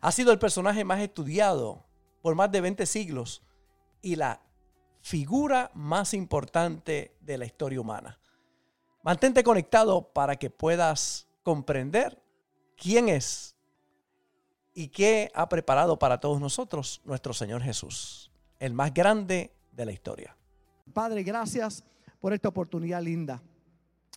Ha 0.00 0.12
sido 0.12 0.32
el 0.32 0.38
personaje 0.38 0.84
más 0.84 1.00
estudiado 1.00 1.84
por 2.22 2.34
más 2.34 2.50
de 2.50 2.60
20 2.60 2.86
siglos 2.86 3.42
y 4.00 4.16
la 4.16 4.40
figura 5.00 5.70
más 5.74 6.14
importante 6.14 7.16
de 7.20 7.38
la 7.38 7.44
historia 7.44 7.80
humana. 7.80 8.18
Mantente 9.02 9.42
conectado 9.42 10.12
para 10.12 10.36
que 10.36 10.48
puedas 10.48 11.26
comprender 11.42 12.22
quién 12.76 13.08
es 13.08 13.56
y 14.74 14.88
qué 14.88 15.30
ha 15.34 15.48
preparado 15.48 15.98
para 15.98 16.18
todos 16.18 16.40
nosotros 16.40 17.00
nuestro 17.04 17.34
Señor 17.34 17.62
Jesús, 17.62 18.30
el 18.58 18.72
más 18.72 18.94
grande 18.94 19.52
de 19.72 19.84
la 19.84 19.92
historia. 19.92 20.36
Padre, 20.92 21.22
gracias 21.22 21.84
por 22.20 22.32
esta 22.32 22.48
oportunidad 22.48 23.02
linda. 23.02 23.42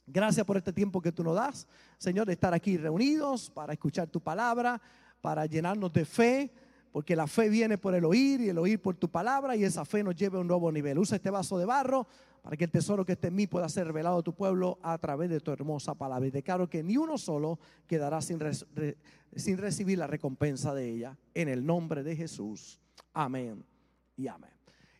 Gracias 0.07 0.46
por 0.46 0.57
este 0.57 0.71
tiempo 0.71 1.02
que 1.02 1.12
tú 1.12 1.23
nos 1.23 1.35
das, 1.35 1.68
Señor, 1.98 2.27
de 2.27 2.34
estar 2.34 2.54
aquí 2.54 2.77
reunidos 2.77 3.49
para 3.49 3.73
escuchar 3.73 4.07
tu 4.07 4.21
palabra, 4.21 4.80
para 5.25 5.47
llenarnos 5.47 5.91
de 5.91 6.05
fe, 6.05 6.52
porque 6.91 7.15
la 7.15 7.25
fe 7.25 7.49
viene 7.49 7.79
por 7.79 7.95
el 7.95 8.05
oír 8.05 8.41
y 8.41 8.49
el 8.49 8.59
oír 8.59 8.79
por 8.79 8.95
tu 8.95 9.09
palabra 9.09 9.55
y 9.55 9.63
esa 9.63 9.84
fe 9.84 10.03
nos 10.03 10.15
lleva 10.15 10.38
a 10.38 10.41
un 10.41 10.48
nuevo 10.48 10.71
nivel. 10.71 10.99
Usa 10.99 11.15
este 11.15 11.32
vaso 11.32 11.57
de 11.57 11.65
barro 11.65 12.05
para 12.43 12.55
que 12.55 12.65
el 12.65 12.70
tesoro 12.70 13.04
que 13.04 13.13
esté 13.13 13.29
en 13.29 13.35
mí 13.35 13.48
pueda 13.48 13.67
ser 13.67 13.87
revelado 13.87 14.20
a 14.20 14.21
tu 14.21 14.35
pueblo 14.35 14.77
a 14.84 14.95
través 14.99 15.32
de 15.32 15.40
tu 15.40 15.49
hermosa 15.49 15.95
palabra. 15.95 16.27
Y 16.27 16.29
declaro 16.29 16.70
que 16.70 16.84
ni 16.84 16.95
uno 16.95 17.17
solo 17.17 17.57
quedará 17.87 18.21
sin, 18.21 18.37
sin 19.35 19.57
recibir 19.57 19.98
la 19.98 20.05
recompensa 20.05 20.76
de 20.76 20.91
ella. 20.91 21.17
En 21.34 21.49
el 21.49 21.65
nombre 21.65 22.04
de 22.04 22.15
Jesús. 22.15 22.79
Amén 23.12 23.65
y 24.15 24.27
amén. 24.27 24.51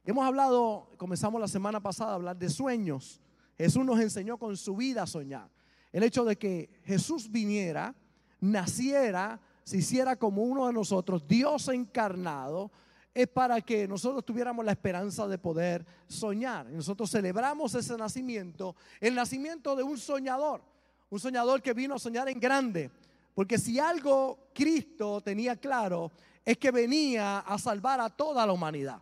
Hemos 0.06 0.26
hablado, 0.26 0.90
comenzamos 0.98 1.40
la 1.40 1.48
semana 1.48 1.84
pasada 1.84 2.14
a 2.14 2.16
hablar 2.16 2.36
de 2.36 2.50
sueños. 2.50 3.22
Jesús 3.60 3.86
nos 3.86 4.00
enseñó 4.00 4.40
con 4.40 4.58
su 4.58 4.76
vida 4.76 5.04
a 5.04 5.08
soñar. 5.08 5.52
El 5.92 6.02
hecho 6.02 6.26
de 6.26 6.36
que 6.36 6.82
Jesús 6.84 7.30
viniera, 7.30 7.94
naciera, 8.42 9.40
se 9.66 9.78
hiciera 9.78 10.16
como 10.16 10.44
uno 10.44 10.68
de 10.68 10.74
nosotros, 10.74 11.28
Dios 11.28 11.68
encarnado, 11.70 12.72
es 13.16 13.28
para 13.28 13.62
que 13.62 13.88
nosotros 13.88 14.24
tuviéramos 14.24 14.64
la 14.64 14.74
esperanza 14.74 15.28
de 15.28 15.40
poder 15.40 15.84
soñar. 16.08 16.68
Nosotros 16.68 17.10
celebramos 17.10 17.74
ese 17.74 17.98
nacimiento, 17.98 18.76
el 19.00 19.16
nacimiento 19.16 19.76
de 19.76 19.82
un 19.82 19.98
soñador, 19.98 20.62
un 21.10 21.20
soñador 21.20 21.64
que 21.64 21.74
vino 21.74 21.96
a 21.96 22.00
soñar 22.00 22.30
en 22.30 22.40
grande. 22.40 22.92
Porque 23.34 23.58
si 23.58 23.80
algo 23.80 24.50
Cristo 24.54 25.20
tenía 25.22 25.56
claro, 25.56 26.12
es 26.46 26.58
que 26.58 26.70
venía 26.70 27.40
a 27.40 27.58
salvar 27.58 28.00
a 28.00 28.10
toda 28.10 28.46
la 28.46 28.54
humanidad. 28.54 29.02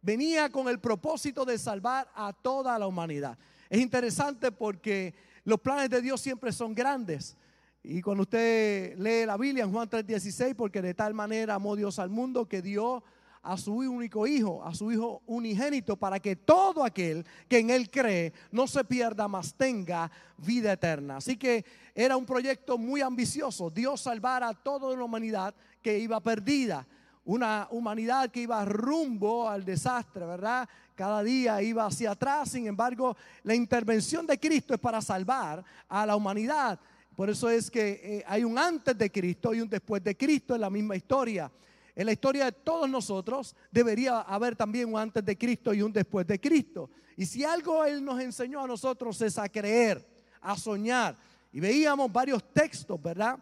Venía 0.00 0.48
con 0.48 0.68
el 0.68 0.80
propósito 0.80 1.44
de 1.44 1.58
salvar 1.58 2.10
a 2.14 2.32
toda 2.32 2.78
la 2.78 2.86
humanidad. 2.86 3.36
Es 3.68 3.80
interesante 3.80 4.52
porque 4.52 5.14
los 5.44 5.60
planes 5.60 5.90
de 5.90 6.00
Dios 6.00 6.20
siempre 6.20 6.50
son 6.50 6.74
grandes. 6.74 7.36
Y 7.82 8.02
cuando 8.02 8.22
usted 8.22 8.96
lee 8.98 9.24
la 9.24 9.36
Biblia 9.36 9.64
en 9.64 9.72
Juan 9.72 9.88
3:16, 9.88 10.54
porque 10.54 10.82
de 10.82 10.94
tal 10.94 11.14
manera 11.14 11.54
amó 11.54 11.76
Dios 11.76 11.98
al 11.98 12.10
mundo 12.10 12.46
que 12.46 12.60
dio 12.60 13.02
a 13.42 13.56
su 13.56 13.74
único 13.74 14.26
hijo, 14.26 14.64
a 14.64 14.74
su 14.74 14.90
hijo 14.92 15.22
unigénito, 15.26 15.96
para 15.96 16.18
que 16.18 16.36
todo 16.36 16.84
aquel 16.84 17.24
que 17.48 17.58
en 17.58 17.70
él 17.70 17.88
cree 17.88 18.32
no 18.50 18.66
se 18.66 18.84
pierda, 18.84 19.28
mas 19.28 19.54
tenga 19.54 20.10
vida 20.36 20.72
eterna. 20.72 21.16
Así 21.16 21.36
que 21.36 21.64
era 21.94 22.16
un 22.16 22.26
proyecto 22.26 22.76
muy 22.76 23.00
ambicioso, 23.00 23.70
Dios 23.70 24.00
salvar 24.00 24.42
a 24.42 24.54
toda 24.54 24.94
la 24.94 25.04
humanidad 25.04 25.54
que 25.80 25.98
iba 25.98 26.20
perdida, 26.20 26.86
una 27.24 27.68
humanidad 27.70 28.30
que 28.30 28.40
iba 28.40 28.64
rumbo 28.64 29.48
al 29.48 29.64
desastre, 29.64 30.26
¿verdad? 30.26 30.68
Cada 30.94 31.22
día 31.22 31.62
iba 31.62 31.86
hacia 31.86 32.10
atrás, 32.10 32.50
sin 32.50 32.66
embargo, 32.66 33.16
la 33.44 33.54
intervención 33.54 34.26
de 34.26 34.38
Cristo 34.38 34.74
es 34.74 34.80
para 34.80 35.00
salvar 35.00 35.64
a 35.88 36.04
la 36.04 36.16
humanidad. 36.16 36.78
Por 37.18 37.28
eso 37.28 37.50
es 37.50 37.68
que 37.68 38.00
eh, 38.00 38.24
hay 38.28 38.44
un 38.44 38.56
antes 38.56 38.96
de 38.96 39.10
Cristo 39.10 39.52
y 39.52 39.60
un 39.60 39.68
después 39.68 40.04
de 40.04 40.16
Cristo 40.16 40.54
en 40.54 40.60
la 40.60 40.70
misma 40.70 40.94
historia. 40.94 41.50
En 41.92 42.06
la 42.06 42.12
historia 42.12 42.44
de 42.44 42.52
todos 42.52 42.88
nosotros 42.88 43.56
debería 43.72 44.20
haber 44.20 44.54
también 44.54 44.94
un 44.94 45.00
antes 45.00 45.24
de 45.24 45.36
Cristo 45.36 45.74
y 45.74 45.82
un 45.82 45.92
después 45.92 46.24
de 46.28 46.38
Cristo. 46.38 46.88
Y 47.16 47.26
si 47.26 47.42
algo 47.44 47.84
Él 47.84 48.04
nos 48.04 48.20
enseñó 48.20 48.62
a 48.62 48.68
nosotros 48.68 49.20
es 49.20 49.36
a 49.36 49.48
creer, 49.48 50.06
a 50.40 50.56
soñar. 50.56 51.16
Y 51.52 51.58
veíamos 51.58 52.12
varios 52.12 52.40
textos, 52.52 53.02
¿verdad? 53.02 53.36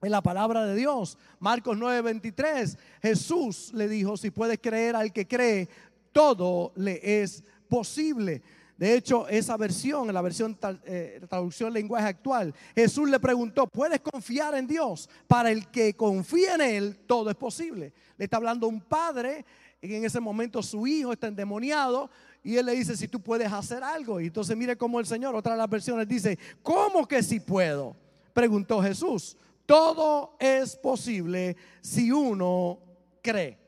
En 0.00 0.12
la 0.12 0.22
palabra 0.22 0.64
de 0.64 0.76
Dios. 0.76 1.18
Marcos 1.40 1.76
9:23, 1.76 2.78
Jesús 3.02 3.72
le 3.74 3.88
dijo, 3.88 4.16
si 4.16 4.30
puedes 4.30 4.60
creer 4.60 4.94
al 4.94 5.12
que 5.12 5.26
cree, 5.26 5.68
todo 6.12 6.72
le 6.76 7.00
es 7.02 7.42
posible. 7.68 8.44
De 8.78 8.94
hecho, 8.94 9.26
esa 9.26 9.56
versión, 9.56 10.12
la 10.14 10.22
versión 10.22 10.56
eh, 10.84 11.20
traducción 11.28 11.72
lenguaje 11.72 12.06
actual, 12.06 12.54
Jesús 12.76 13.10
le 13.10 13.18
preguntó, 13.18 13.66
¿puedes 13.66 14.00
confiar 14.00 14.54
en 14.54 14.68
Dios? 14.68 15.10
Para 15.26 15.50
el 15.50 15.66
que 15.66 15.94
confía 15.94 16.54
en 16.54 16.60
Él, 16.60 17.00
todo 17.08 17.28
es 17.28 17.34
posible. 17.34 17.92
Le 18.16 18.24
está 18.24 18.36
hablando 18.36 18.68
un 18.68 18.80
padre, 18.80 19.44
y 19.82 19.92
en 19.92 20.04
ese 20.04 20.20
momento 20.20 20.62
su 20.62 20.86
hijo 20.86 21.12
está 21.12 21.26
endemoniado, 21.26 22.08
y 22.44 22.56
él 22.56 22.66
le 22.66 22.72
dice, 22.72 22.96
si 22.96 23.08
tú 23.08 23.20
puedes 23.20 23.52
hacer 23.52 23.82
algo. 23.82 24.20
Y 24.20 24.26
entonces 24.26 24.56
mire 24.56 24.78
cómo 24.78 25.00
el 25.00 25.06
Señor, 25.06 25.34
otra 25.34 25.52
de 25.52 25.58
las 25.58 25.68
versiones 25.68 26.06
dice, 26.06 26.38
¿cómo 26.62 27.06
que 27.06 27.20
si 27.20 27.40
puedo? 27.40 27.96
Preguntó 28.32 28.80
Jesús. 28.80 29.36
Todo 29.66 30.36
es 30.38 30.76
posible 30.76 31.56
si 31.80 32.12
uno 32.12 32.78
cree. 33.20 33.58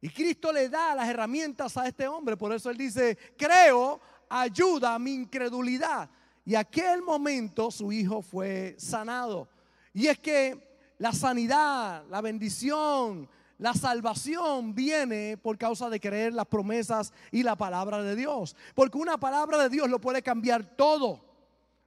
Y 0.00 0.08
Cristo 0.08 0.52
le 0.52 0.68
da 0.68 0.94
las 0.94 1.08
herramientas 1.08 1.76
a 1.76 1.88
este 1.88 2.06
hombre. 2.06 2.36
Por 2.36 2.52
eso 2.52 2.70
él 2.70 2.76
dice, 2.76 3.18
creo, 3.36 4.00
ayuda 4.28 4.94
a 4.94 4.98
mi 4.98 5.14
incredulidad. 5.14 6.08
Y 6.44 6.54
aquel 6.54 7.02
momento 7.02 7.70
su 7.70 7.90
hijo 7.92 8.22
fue 8.22 8.76
sanado. 8.78 9.48
Y 9.92 10.06
es 10.06 10.18
que 10.18 10.78
la 10.98 11.12
sanidad, 11.12 12.04
la 12.08 12.20
bendición, 12.20 13.28
la 13.58 13.74
salvación 13.74 14.74
viene 14.74 15.38
por 15.38 15.56
causa 15.56 15.88
de 15.88 15.98
creer 15.98 16.34
las 16.34 16.46
promesas 16.46 17.12
y 17.30 17.42
la 17.42 17.56
palabra 17.56 18.02
de 18.02 18.14
Dios. 18.14 18.54
Porque 18.74 18.98
una 18.98 19.18
palabra 19.18 19.58
de 19.58 19.68
Dios 19.68 19.88
lo 19.88 20.00
puede 20.00 20.22
cambiar 20.22 20.76
todo. 20.76 21.20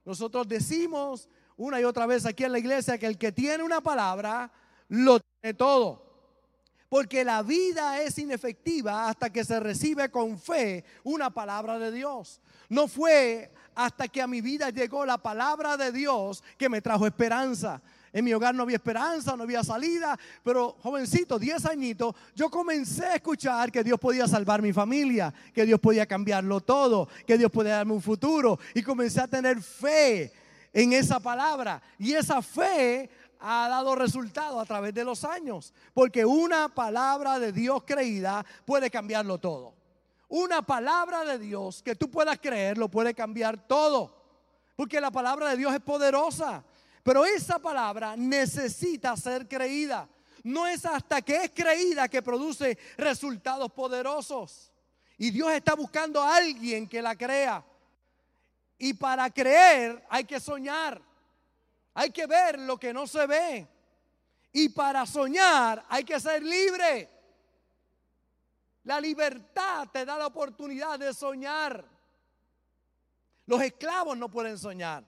Nosotros 0.04 0.48
decimos 0.48 1.28
una 1.56 1.80
y 1.80 1.84
otra 1.84 2.06
vez 2.06 2.26
aquí 2.26 2.44
en 2.44 2.52
la 2.52 2.58
iglesia 2.58 2.98
que 2.98 3.06
el 3.06 3.18
que 3.18 3.32
tiene 3.32 3.62
una 3.62 3.80
palabra 3.80 4.50
lo 4.88 5.20
tiene 5.20 5.54
todo. 5.54 6.09
Porque 6.90 7.24
la 7.24 7.42
vida 7.42 8.02
es 8.02 8.18
inefectiva 8.18 9.08
hasta 9.08 9.30
que 9.30 9.44
se 9.44 9.60
recibe 9.60 10.10
con 10.10 10.38
fe 10.38 10.84
una 11.04 11.30
palabra 11.30 11.78
de 11.78 11.92
Dios. 11.92 12.40
No 12.68 12.88
fue 12.88 13.48
hasta 13.76 14.08
que 14.08 14.20
a 14.20 14.26
mi 14.26 14.40
vida 14.40 14.70
llegó 14.70 15.06
la 15.06 15.16
palabra 15.16 15.76
de 15.76 15.92
Dios 15.92 16.42
que 16.58 16.68
me 16.68 16.82
trajo 16.82 17.06
esperanza. 17.06 17.80
En 18.12 18.24
mi 18.24 18.32
hogar 18.34 18.56
no 18.56 18.64
había 18.64 18.74
esperanza, 18.74 19.36
no 19.36 19.44
había 19.44 19.62
salida, 19.62 20.18
pero 20.42 20.76
jovencito, 20.82 21.38
10 21.38 21.64
añitos, 21.66 22.12
yo 22.34 22.50
comencé 22.50 23.06
a 23.06 23.14
escuchar 23.14 23.70
que 23.70 23.84
Dios 23.84 24.00
podía 24.00 24.26
salvar 24.26 24.60
mi 24.60 24.72
familia, 24.72 25.32
que 25.54 25.64
Dios 25.64 25.78
podía 25.78 26.06
cambiarlo 26.06 26.60
todo, 26.60 27.08
que 27.24 27.38
Dios 27.38 27.52
podía 27.52 27.76
darme 27.76 27.92
un 27.92 28.02
futuro. 28.02 28.58
Y 28.74 28.82
comencé 28.82 29.20
a 29.20 29.28
tener 29.28 29.62
fe 29.62 30.32
en 30.72 30.92
esa 30.92 31.20
palabra. 31.20 31.80
Y 32.00 32.14
esa 32.14 32.42
fe 32.42 33.08
ha 33.40 33.68
dado 33.68 33.94
resultado 33.94 34.60
a 34.60 34.66
través 34.66 34.94
de 34.94 35.04
los 35.04 35.24
años. 35.24 35.72
Porque 35.94 36.24
una 36.24 36.68
palabra 36.68 37.38
de 37.38 37.52
Dios 37.52 37.82
creída 37.84 38.44
puede 38.64 38.90
cambiarlo 38.90 39.38
todo. 39.38 39.74
Una 40.28 40.62
palabra 40.62 41.24
de 41.24 41.38
Dios 41.38 41.82
que 41.82 41.96
tú 41.96 42.10
puedas 42.10 42.38
creer 42.38 42.78
lo 42.78 42.88
puede 42.88 43.14
cambiar 43.14 43.66
todo. 43.66 44.14
Porque 44.76 45.00
la 45.00 45.10
palabra 45.10 45.50
de 45.50 45.56
Dios 45.56 45.74
es 45.74 45.80
poderosa. 45.80 46.64
Pero 47.02 47.24
esa 47.24 47.58
palabra 47.58 48.16
necesita 48.16 49.16
ser 49.16 49.48
creída. 49.48 50.08
No 50.42 50.66
es 50.66 50.84
hasta 50.84 51.20
que 51.22 51.44
es 51.44 51.50
creída 51.50 52.08
que 52.08 52.22
produce 52.22 52.78
resultados 52.96 53.72
poderosos. 53.72 54.72
Y 55.18 55.30
Dios 55.30 55.52
está 55.52 55.74
buscando 55.74 56.22
a 56.22 56.36
alguien 56.36 56.88
que 56.88 57.02
la 57.02 57.16
crea. 57.16 57.64
Y 58.78 58.94
para 58.94 59.28
creer 59.30 60.02
hay 60.08 60.24
que 60.24 60.40
soñar. 60.40 61.09
Hay 62.00 62.12
que 62.12 62.26
ver 62.26 62.58
lo 62.58 62.78
que 62.78 62.94
no 62.94 63.06
se 63.06 63.26
ve. 63.26 63.68
Y 64.52 64.70
para 64.70 65.04
soñar 65.04 65.84
hay 65.86 66.02
que 66.02 66.18
ser 66.18 66.42
libre. 66.42 67.10
La 68.84 68.98
libertad 68.98 69.86
te 69.92 70.06
da 70.06 70.16
la 70.16 70.28
oportunidad 70.28 70.98
de 70.98 71.12
soñar. 71.12 71.84
Los 73.44 73.60
esclavos 73.60 74.16
no 74.16 74.30
pueden 74.30 74.56
soñar. 74.56 75.04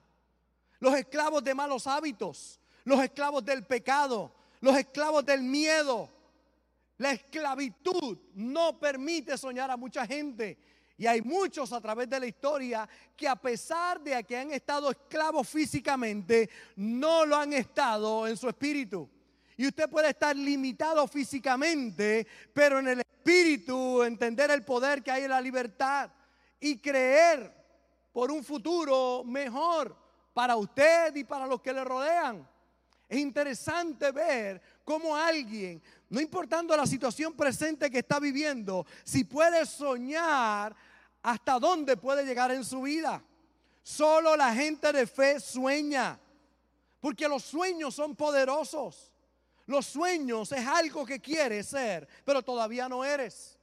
Los 0.79 0.93
esclavos 0.93 1.43
de 1.43 1.55
malos 1.55 1.87
hábitos. 1.87 2.59
Los 2.83 3.01
esclavos 3.01 3.43
del 3.43 3.65
pecado. 3.65 4.31
Los 4.61 4.77
esclavos 4.77 5.25
del 5.25 5.41
miedo. 5.41 6.11
La 6.99 7.13
esclavitud 7.13 8.19
no 8.35 8.79
permite 8.79 9.35
soñar 9.35 9.71
a 9.71 9.77
mucha 9.77 10.05
gente. 10.05 10.59
Y 11.03 11.07
hay 11.07 11.21
muchos 11.21 11.73
a 11.73 11.81
través 11.81 12.09
de 12.09 12.17
la 12.17 12.27
historia 12.27 12.87
que 13.13 13.27
a 13.27 13.35
pesar 13.35 13.99
de 13.99 14.23
que 14.23 14.37
han 14.37 14.51
estado 14.51 14.89
esclavos 14.89 15.49
físicamente, 15.49 16.49
no 16.77 17.25
lo 17.25 17.35
han 17.35 17.51
estado 17.51 18.25
en 18.25 18.37
su 18.37 18.47
espíritu. 18.47 19.09
Y 19.57 19.67
usted 19.67 19.89
puede 19.89 20.11
estar 20.11 20.33
limitado 20.33 21.05
físicamente, 21.09 22.25
pero 22.53 22.79
en 22.79 22.87
el 22.87 22.99
espíritu 23.01 24.01
entender 24.01 24.49
el 24.51 24.63
poder 24.63 25.03
que 25.03 25.11
hay 25.11 25.23
en 25.25 25.31
la 25.31 25.41
libertad 25.41 26.09
y 26.57 26.77
creer 26.77 27.53
por 28.13 28.31
un 28.31 28.41
futuro 28.41 29.25
mejor 29.25 29.93
para 30.33 30.55
usted 30.55 31.13
y 31.17 31.25
para 31.25 31.45
los 31.45 31.59
que 31.61 31.73
le 31.73 31.83
rodean. 31.83 32.47
Es 33.09 33.19
interesante 33.19 34.09
ver 34.11 34.61
cómo 34.85 35.17
alguien, 35.17 35.83
no 36.09 36.21
importando 36.21 36.77
la 36.77 36.87
situación 36.87 37.33
presente 37.33 37.91
que 37.91 37.99
está 37.99 38.21
viviendo, 38.21 38.85
si 39.03 39.25
puede 39.25 39.65
soñar 39.65 40.73
hasta 41.23 41.57
dónde 41.57 41.97
puede 41.97 42.25
llegar 42.25 42.51
en 42.51 42.63
su 42.63 42.81
vida. 42.81 43.23
Solo 43.81 44.35
la 44.35 44.53
gente 44.53 44.91
de 44.91 45.07
fe 45.07 45.39
sueña, 45.39 46.19
porque 46.99 47.27
los 47.27 47.43
sueños 47.43 47.95
son 47.95 48.15
poderosos. 48.15 49.11
Los 49.65 49.85
sueños 49.85 50.51
es 50.51 50.67
algo 50.67 51.05
que 51.05 51.21
quieres 51.21 51.67
ser, 51.67 52.07
pero 52.25 52.41
todavía 52.41 52.89
no 52.89 53.03
eres. 53.03 53.57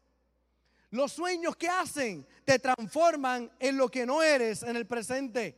Los 0.91 1.12
sueños 1.12 1.55
que 1.57 1.69
hacen 1.69 2.27
te 2.45 2.59
transforman 2.59 3.51
en 3.59 3.77
lo 3.77 3.89
que 3.89 4.05
no 4.07 4.23
eres 4.23 4.62
en 4.62 4.77
el 4.77 4.87
presente. 4.87 5.57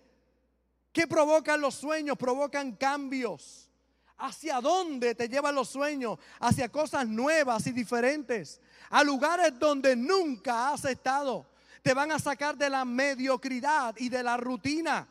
¿Qué 0.92 1.06
provocan 1.06 1.60
los 1.60 1.74
sueños? 1.76 2.18
Provocan 2.18 2.72
cambios. 2.72 3.70
¿Hacia 4.18 4.60
dónde 4.60 5.14
te 5.14 5.28
llevan 5.28 5.54
los 5.54 5.68
sueños? 5.68 6.18
Hacia 6.38 6.68
cosas 6.68 7.08
nuevas 7.08 7.66
y 7.66 7.72
diferentes. 7.72 8.60
A 8.90 9.02
lugares 9.02 9.58
donde 9.58 9.96
nunca 9.96 10.72
has 10.72 10.84
estado. 10.84 11.46
Te 11.82 11.94
van 11.94 12.12
a 12.12 12.18
sacar 12.18 12.56
de 12.56 12.70
la 12.70 12.84
mediocridad 12.84 13.94
y 13.98 14.08
de 14.08 14.22
la 14.22 14.36
rutina. 14.36 15.06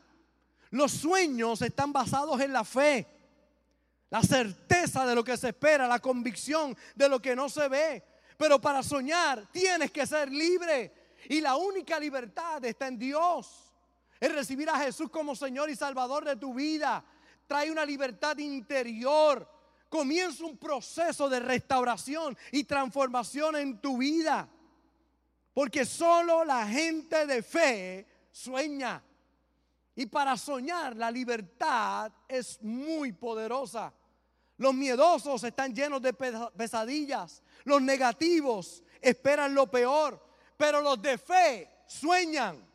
Los 0.70 0.92
sueños 0.92 1.62
están 1.62 1.92
basados 1.92 2.40
en 2.42 2.54
la 2.54 2.64
fe. 2.64 3.08
La 4.10 4.22
certeza 4.22 5.06
de 5.06 5.16
lo 5.16 5.24
que 5.24 5.38
se 5.38 5.50
espera, 5.50 5.88
la 5.88 6.00
convicción 6.00 6.76
de 6.96 7.10
lo 7.10 7.22
que 7.22 7.36
no 7.36 7.50
se 7.50 7.68
ve. 7.68 8.04
Pero 8.38 8.60
para 8.60 8.82
soñar 8.82 9.48
tienes 9.52 9.92
que 9.92 10.08
ser 10.08 10.32
libre. 10.32 10.94
Y 11.30 11.42
la 11.42 11.56
única 11.56 12.00
libertad 12.00 12.64
está 12.66 12.88
en 12.88 12.98
Dios. 12.98 13.74
Es 14.20 14.34
recibir 14.34 14.70
a 14.70 14.80
Jesús 14.80 15.10
como 15.10 15.36
Señor 15.36 15.70
y 15.70 15.76
Salvador 15.76 16.26
de 16.26 16.36
tu 16.36 16.54
vida 16.54 17.04
trae 17.52 17.70
una 17.70 17.84
libertad 17.84 18.38
interior. 18.38 19.46
Comienza 19.90 20.46
un 20.46 20.56
proceso 20.56 21.28
de 21.28 21.42
restauración 21.42 22.38
y 22.54 22.64
transformación 22.64 23.58
en 23.58 23.82
tu 23.82 23.98
vida. 23.98 24.48
Porque 25.54 25.86
solo 25.86 26.46
la 26.46 26.68
gente 26.68 27.26
de 27.26 27.44
fe 27.44 28.08
sueña. 28.32 29.04
Y 29.96 30.06
para 30.06 30.38
soñar 30.38 30.96
la 30.96 31.12
libertad 31.12 32.12
es 32.28 32.62
muy 32.62 33.12
poderosa. 33.12 33.94
Los 34.58 34.74
miedosos 34.74 35.44
están 35.44 35.74
llenos 35.74 36.02
de 36.02 36.14
pesadillas. 36.14 37.44
Los 37.66 37.82
negativos 37.82 38.84
esperan 39.02 39.54
lo 39.54 39.70
peor. 39.70 40.24
Pero 40.56 40.82
los 40.82 41.02
de 41.02 41.18
fe 41.18 41.84
sueñan. 41.88 42.66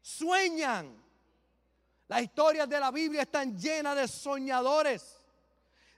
Sueñan. 0.00 1.04
Las 2.06 2.22
historias 2.22 2.68
de 2.68 2.80
la 2.80 2.90
Biblia 2.90 3.22
están 3.22 3.58
llenas 3.58 3.96
de 3.96 4.08
soñadores. 4.08 5.17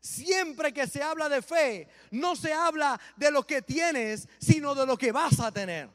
Siempre 0.00 0.72
que 0.72 0.86
se 0.86 1.02
habla 1.02 1.28
de 1.28 1.42
fe, 1.42 1.88
no 2.10 2.34
se 2.34 2.52
habla 2.52 2.98
de 3.16 3.30
lo 3.30 3.46
que 3.46 3.60
tienes, 3.60 4.28
sino 4.38 4.74
de 4.74 4.86
lo 4.86 4.96
que 4.96 5.12
vas 5.12 5.38
a 5.40 5.52
tener. 5.52 5.90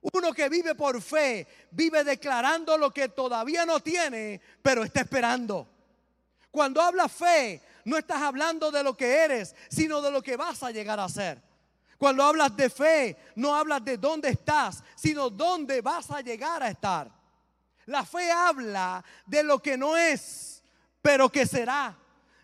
Uno 0.00 0.32
que 0.32 0.48
vive 0.48 0.74
por 0.74 1.00
fe, 1.00 1.46
vive 1.70 2.04
declarando 2.04 2.76
lo 2.76 2.92
que 2.92 3.08
todavía 3.08 3.64
no 3.64 3.80
tiene, 3.80 4.40
pero 4.62 4.84
está 4.84 5.00
esperando. 5.00 5.66
Cuando 6.50 6.82
hablas 6.82 7.10
fe, 7.10 7.62
no 7.84 7.96
estás 7.96 8.20
hablando 8.22 8.70
de 8.70 8.82
lo 8.82 8.96
que 8.96 9.16
eres, 9.24 9.54
sino 9.68 10.00
de 10.02 10.10
lo 10.10 10.22
que 10.22 10.36
vas 10.36 10.62
a 10.62 10.70
llegar 10.70 11.00
a 11.00 11.08
ser. 11.08 11.42
Cuando 11.96 12.22
hablas 12.22 12.56
de 12.56 12.70
fe, 12.70 13.16
no 13.34 13.54
hablas 13.54 13.84
de 13.84 13.96
dónde 13.96 14.28
estás, 14.28 14.84
sino 14.94 15.30
dónde 15.30 15.80
vas 15.80 16.10
a 16.10 16.20
llegar 16.20 16.62
a 16.62 16.68
estar. 16.68 17.10
La 17.86 18.04
fe 18.04 18.30
habla 18.30 19.02
de 19.26 19.42
lo 19.42 19.60
que 19.60 19.76
no 19.76 19.96
es, 19.96 20.62
pero 21.02 21.30
que 21.30 21.46
será. 21.46 21.96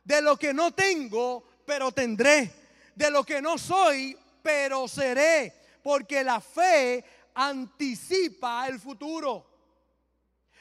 De 0.04 0.20
lo 0.22 0.36
que 0.36 0.52
no 0.52 0.72
tengo, 0.72 1.44
pero 1.66 1.90
tendré. 1.90 2.52
De 2.94 3.10
lo 3.10 3.24
que 3.24 3.42
no 3.42 3.58
soy, 3.58 4.16
pero 4.42 4.86
seré. 4.86 5.52
Porque 5.82 6.22
la 6.22 6.40
fe 6.40 7.04
anticipa 7.34 8.68
el 8.68 8.78
futuro. 8.78 9.46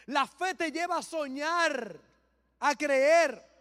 La 0.07 0.25
fe 0.25 0.55
te 0.55 0.71
lleva 0.71 0.97
a 0.97 1.03
soñar, 1.03 1.99
a 2.59 2.75
creer. 2.75 3.53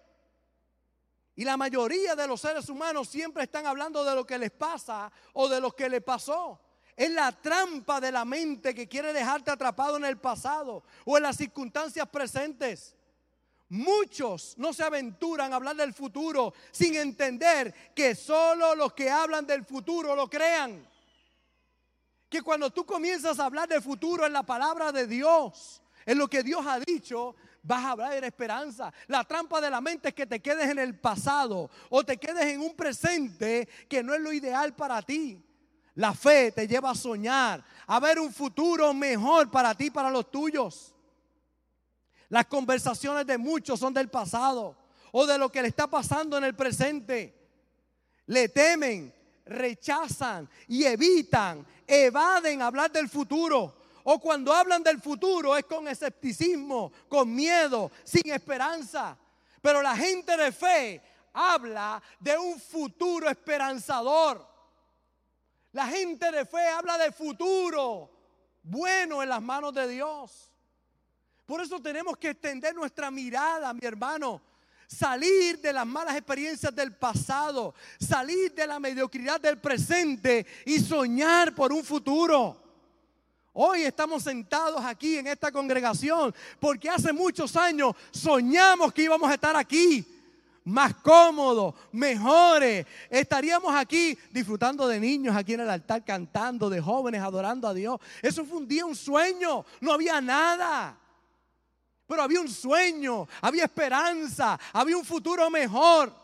Y 1.34 1.44
la 1.44 1.56
mayoría 1.56 2.14
de 2.14 2.26
los 2.26 2.40
seres 2.40 2.68
humanos 2.68 3.08
siempre 3.08 3.44
están 3.44 3.66
hablando 3.66 4.04
de 4.04 4.14
lo 4.14 4.26
que 4.26 4.38
les 4.38 4.50
pasa 4.50 5.10
o 5.32 5.48
de 5.48 5.60
lo 5.60 5.72
que 5.74 5.88
les 5.88 6.02
pasó. 6.02 6.60
Es 6.94 7.10
la 7.10 7.32
trampa 7.32 8.00
de 8.00 8.12
la 8.12 8.24
mente 8.24 8.74
que 8.74 8.88
quiere 8.88 9.12
dejarte 9.12 9.50
atrapado 9.50 9.96
en 9.96 10.04
el 10.04 10.18
pasado 10.18 10.84
o 11.04 11.16
en 11.16 11.22
las 11.22 11.36
circunstancias 11.36 12.06
presentes. 12.08 12.94
Muchos 13.72 14.52
no 14.58 14.74
se 14.74 14.82
aventuran 14.82 15.50
a 15.50 15.56
hablar 15.56 15.74
del 15.74 15.94
futuro 15.94 16.52
sin 16.70 16.94
entender 16.94 17.72
que 17.94 18.14
solo 18.14 18.74
los 18.74 18.92
que 18.92 19.08
hablan 19.08 19.46
del 19.46 19.64
futuro 19.64 20.14
lo 20.14 20.28
crean. 20.28 20.86
Que 22.28 22.42
cuando 22.42 22.68
tú 22.68 22.84
comienzas 22.84 23.40
a 23.40 23.46
hablar 23.46 23.66
del 23.70 23.80
futuro 23.80 24.26
en 24.26 24.34
la 24.34 24.42
palabra 24.42 24.92
de 24.92 25.06
Dios, 25.06 25.80
en 26.04 26.18
lo 26.18 26.28
que 26.28 26.42
Dios 26.42 26.66
ha 26.66 26.80
dicho, 26.80 27.34
vas 27.62 27.82
a 27.82 27.90
hablar 27.92 28.20
de 28.20 28.26
esperanza. 28.26 28.92
La 29.06 29.24
trampa 29.24 29.58
de 29.58 29.70
la 29.70 29.80
mente 29.80 30.08
es 30.08 30.14
que 30.14 30.26
te 30.26 30.42
quedes 30.42 30.68
en 30.68 30.78
el 30.78 31.00
pasado 31.00 31.70
o 31.88 32.04
te 32.04 32.18
quedes 32.18 32.44
en 32.44 32.60
un 32.60 32.76
presente 32.76 33.66
que 33.88 34.02
no 34.02 34.12
es 34.12 34.20
lo 34.20 34.34
ideal 34.34 34.74
para 34.74 35.00
ti. 35.00 35.42
La 35.94 36.12
fe 36.12 36.52
te 36.52 36.68
lleva 36.68 36.90
a 36.90 36.94
soñar, 36.94 37.64
a 37.86 37.98
ver 38.00 38.20
un 38.20 38.34
futuro 38.34 38.92
mejor 38.92 39.50
para 39.50 39.74
ti, 39.74 39.90
para 39.90 40.10
los 40.10 40.30
tuyos. 40.30 40.91
Las 42.32 42.46
conversaciones 42.46 43.26
de 43.26 43.36
muchos 43.36 43.78
son 43.78 43.92
del 43.92 44.08
pasado 44.08 44.74
o 45.10 45.26
de 45.26 45.36
lo 45.36 45.52
que 45.52 45.60
le 45.60 45.68
está 45.68 45.86
pasando 45.86 46.38
en 46.38 46.44
el 46.44 46.54
presente. 46.54 47.34
Le 48.24 48.48
temen, 48.48 49.14
rechazan 49.44 50.48
y 50.66 50.84
evitan, 50.84 51.66
evaden 51.86 52.62
hablar 52.62 52.90
del 52.90 53.10
futuro. 53.10 53.76
O 54.04 54.18
cuando 54.18 54.50
hablan 54.50 54.82
del 54.82 54.98
futuro 54.98 55.54
es 55.54 55.66
con 55.66 55.86
escepticismo, 55.86 56.90
con 57.06 57.34
miedo, 57.34 57.92
sin 58.02 58.32
esperanza. 58.32 59.14
Pero 59.60 59.82
la 59.82 59.94
gente 59.94 60.34
de 60.34 60.52
fe 60.52 61.02
habla 61.34 62.02
de 62.18 62.38
un 62.38 62.58
futuro 62.58 63.28
esperanzador. 63.28 64.48
La 65.72 65.86
gente 65.86 66.32
de 66.32 66.46
fe 66.46 66.66
habla 66.66 66.96
de 66.96 67.12
futuro 67.12 68.10
bueno 68.62 69.22
en 69.22 69.28
las 69.28 69.42
manos 69.42 69.74
de 69.74 69.86
Dios. 69.86 70.51
Por 71.46 71.60
eso 71.60 71.80
tenemos 71.80 72.16
que 72.16 72.30
extender 72.30 72.74
nuestra 72.74 73.10
mirada, 73.10 73.72
mi 73.72 73.84
hermano. 73.84 74.40
Salir 74.86 75.58
de 75.60 75.72
las 75.72 75.86
malas 75.86 76.16
experiencias 76.16 76.74
del 76.74 76.94
pasado, 76.94 77.74
salir 77.98 78.52
de 78.54 78.66
la 78.66 78.78
mediocridad 78.78 79.40
del 79.40 79.58
presente 79.58 80.46
y 80.66 80.78
soñar 80.80 81.54
por 81.54 81.72
un 81.72 81.82
futuro. 81.82 82.62
Hoy 83.54 83.82
estamos 83.82 84.22
sentados 84.22 84.82
aquí 84.84 85.18
en 85.18 85.26
esta 85.26 85.50
congregación 85.50 86.34
porque 86.60 86.88
hace 86.88 87.12
muchos 87.12 87.56
años 87.56 87.94
soñamos 88.10 88.92
que 88.92 89.02
íbamos 89.02 89.30
a 89.30 89.34
estar 89.34 89.56
aquí 89.56 90.06
más 90.64 90.94
cómodos, 90.96 91.74
mejores. 91.92 92.86
Estaríamos 93.10 93.74
aquí 93.74 94.16
disfrutando 94.30 94.86
de 94.86 95.00
niños 95.00 95.34
aquí 95.36 95.54
en 95.54 95.60
el 95.60 95.70
altar, 95.70 96.04
cantando, 96.04 96.70
de 96.70 96.80
jóvenes 96.80 97.22
adorando 97.22 97.68
a 97.68 97.74
Dios. 97.74 97.98
Eso 98.22 98.44
fue 98.44 98.58
un 98.58 98.68
día 98.68 98.86
un 98.86 98.96
sueño, 98.96 99.64
no 99.80 99.92
había 99.92 100.20
nada. 100.20 100.98
Pero 102.12 102.24
había 102.24 102.42
un 102.42 102.48
sueño, 102.50 103.26
había 103.40 103.64
esperanza, 103.64 104.60
había 104.74 104.98
un 104.98 105.04
futuro 105.04 105.48
mejor. 105.48 106.14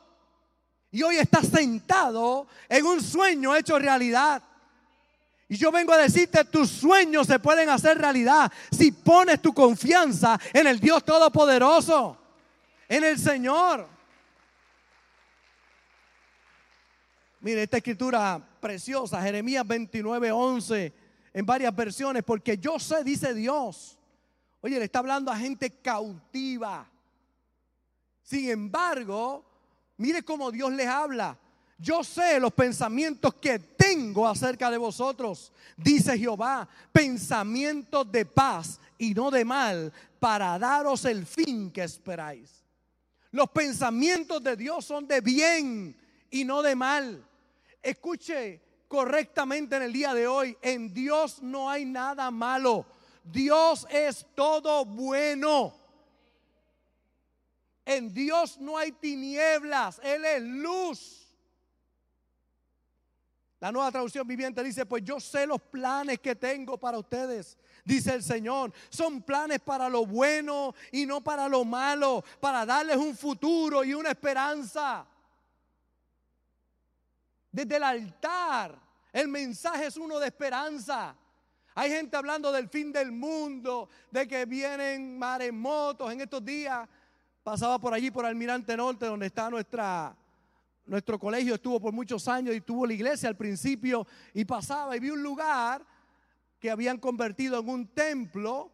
Y 0.91 1.03
hoy 1.03 1.17
estás 1.17 1.49
sentado 1.49 2.47
en 2.69 2.85
un 2.85 3.03
sueño 3.03 3.57
hecho 3.57 3.79
realidad. 3.79 4.43
Y 5.49 5.57
yo 5.57 5.73
vengo 5.73 5.95
a 5.95 5.97
decirte, 5.97 6.45
tus 6.45 6.69
sueños 6.69 7.27
se 7.27 7.39
pueden 7.39 7.71
hacer 7.71 7.97
realidad 7.97 8.53
si 8.71 8.93
pones 8.93 9.41
tu 9.41 9.55
confianza 9.55 10.39
en 10.53 10.67
el 10.67 10.79
Dios 10.79 11.03
Todopoderoso, 11.07 12.19
en 12.87 13.05
el 13.05 13.19
Señor. 13.19 13.89
Mire, 17.41 17.63
esta 17.63 17.79
escritura 17.79 18.47
preciosa, 18.61 19.23
Jeremías 19.23 19.67
29, 19.67 20.33
11, 20.33 20.93
en 21.33 21.47
varias 21.47 21.75
versiones, 21.75 22.25
porque 22.25 22.59
yo 22.59 22.79
sé, 22.79 23.03
dice 23.03 23.33
Dios. 23.33 23.98
Oye, 24.61 24.79
le 24.79 24.85
está 24.87 24.99
hablando 24.99 25.31
a 25.31 25.37
gente 25.37 25.71
cautiva. 25.71 26.89
Sin 28.23 28.51
embargo, 28.51 29.45
mire 29.97 30.23
cómo 30.23 30.51
Dios 30.51 30.73
les 30.73 30.87
habla. 30.87 31.39
Yo 31.79 32.03
sé 32.03 32.41
los 32.41 32.53
pensamientos 32.53 33.35
que 33.35 33.61
tengo 33.61 34.27
acerca 34.27 34.69
de 34.69 34.79
vosotros, 34.79 35.53
dice 35.77 36.19
Jehová, 36.19 36.69
pensamientos 36.93 38.11
de 38.11 38.27
paz 38.27 38.81
y 38.99 39.15
no 39.15 39.31
de 39.31 39.45
mal, 39.45 39.93
para 40.19 40.59
daros 40.59 41.05
el 41.05 41.25
fin 41.25 41.71
que 41.71 41.85
esperáis. 41.85 42.65
Los 43.31 43.51
pensamientos 43.51 44.43
de 44.43 44.57
Dios 44.57 44.85
son 44.85 45.07
de 45.07 45.21
bien 45.21 45.97
y 46.31 46.45
no 46.45 46.63
de 46.63 46.75
mal. 46.75 47.25
Escuche 47.81 48.61
correctamente 48.89 49.77
en 49.77 49.83
el 49.83 49.93
día 49.93 50.15
de 50.15 50.27
hoy, 50.27 50.57
en 50.63 50.93
Dios 50.93 51.43
no 51.43 51.71
hay 51.71 51.85
nada 51.85 52.31
malo. 52.33 52.87
Dios 53.25 53.87
es 53.91 54.27
todo 54.35 54.85
bueno. 54.85 55.75
En 57.85 58.13
Dios 58.13 58.59
no 58.59 58.77
hay 58.77 58.93
tinieblas, 58.93 60.01
Él 60.03 60.25
es 60.25 60.43
luz. 60.43 61.29
La 63.61 63.73
nueva 63.73 63.91
traducción 63.91 64.27
viviente 64.27 64.63
dice, 64.63 64.87
pues 64.87 65.03
yo 65.03 65.19
sé 65.19 65.47
los 65.47 65.61
planes 65.61 66.21
que 66.21 66.37
tengo 66.37 66.79
para 66.79 66.99
ustedes, 66.99 67.59
dice 67.85 68.15
el 68.15 68.23
Señor. 68.23 68.73
Son 68.89 69.21
planes 69.23 69.61
para 69.61 69.89
lo 69.89 70.07
bueno 70.07 70.75
y 70.93 71.07
no 71.07 71.21
para 71.23 71.49
lo 71.49 71.65
malo, 71.65 72.23
para 72.41 72.65
darles 72.65 72.97
un 72.99 73.17
futuro 73.17 73.83
y 73.83 73.95
una 73.95 74.11
esperanza. 74.11 75.07
Desde 77.51 77.77
el 77.77 77.83
altar, 77.83 78.79
el 79.13 79.27
mensaje 79.27 79.87
es 79.87 79.97
uno 79.97 80.21
de 80.21 80.27
esperanza. 80.27 81.17
Hay 81.79 81.91
gente 81.91 82.17
hablando 82.17 82.51
del 82.51 82.69
fin 82.69 82.91
del 82.91 83.13
mundo, 83.13 83.89
de 84.11 84.27
que 84.27 84.47
vienen 84.47 85.17
maremotos 85.17 86.13
en 86.13 86.21
estos 86.21 86.45
días. 86.45 86.89
Pasaba 87.45 87.79
por 87.79 87.95
allí, 87.95 88.11
por 88.11 88.27
Almirante 88.27 88.77
Norte, 88.77 89.07
donde 89.07 89.27
está 89.27 89.49
nuestro 89.49 91.19
colegio 91.21 91.55
estuvo 91.55 91.79
por 91.79 91.93
muchos 91.93 92.27
años 92.27 92.57
y 92.57 92.63
tuvo 92.63 92.85
la 92.85 92.95
iglesia 92.95 93.29
al 93.29 93.37
principio 93.37 94.05
y 94.35 94.45
pasaba 94.45 94.97
y 94.97 94.99
vi 94.99 95.11
un 95.11 95.23
lugar 95.23 95.87
que 96.59 96.69
habían 96.69 96.99
convertido 96.99 97.61
en 97.61 97.69
un 97.69 97.87
templo 97.87 98.73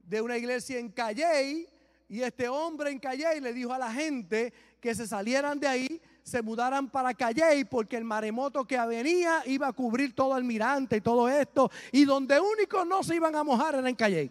de 0.00 0.20
una 0.20 0.36
iglesia 0.36 0.78
en 0.78 0.90
Calley 0.90 1.66
y 2.06 2.20
este 2.20 2.50
hombre 2.50 2.90
en 2.90 2.98
Calley 2.98 3.40
le 3.40 3.54
dijo 3.54 3.72
a 3.72 3.78
la 3.78 3.90
gente 3.90 4.52
que 4.78 4.94
se 4.94 5.06
salieran 5.06 5.58
de 5.58 5.68
ahí, 5.68 6.02
se 6.22 6.42
mudaran 6.42 6.88
para 6.88 7.14
Calley 7.14 7.64
porque 7.64 7.96
el 7.96 8.04
maremoto 8.04 8.64
que 8.64 8.78
venía 8.86 9.42
iba 9.46 9.68
a 9.68 9.72
cubrir 9.72 10.14
todo 10.14 10.36
el 10.36 10.44
mirante 10.44 10.96
y 10.96 11.00
todo 11.00 11.28
esto 11.28 11.70
y 11.90 12.04
donde 12.04 12.38
únicos 12.38 12.86
no 12.86 13.02
se 13.02 13.16
iban 13.16 13.34
a 13.34 13.44
mojar 13.44 13.74
era 13.74 13.88
en 13.88 13.96
Calley 13.96 14.30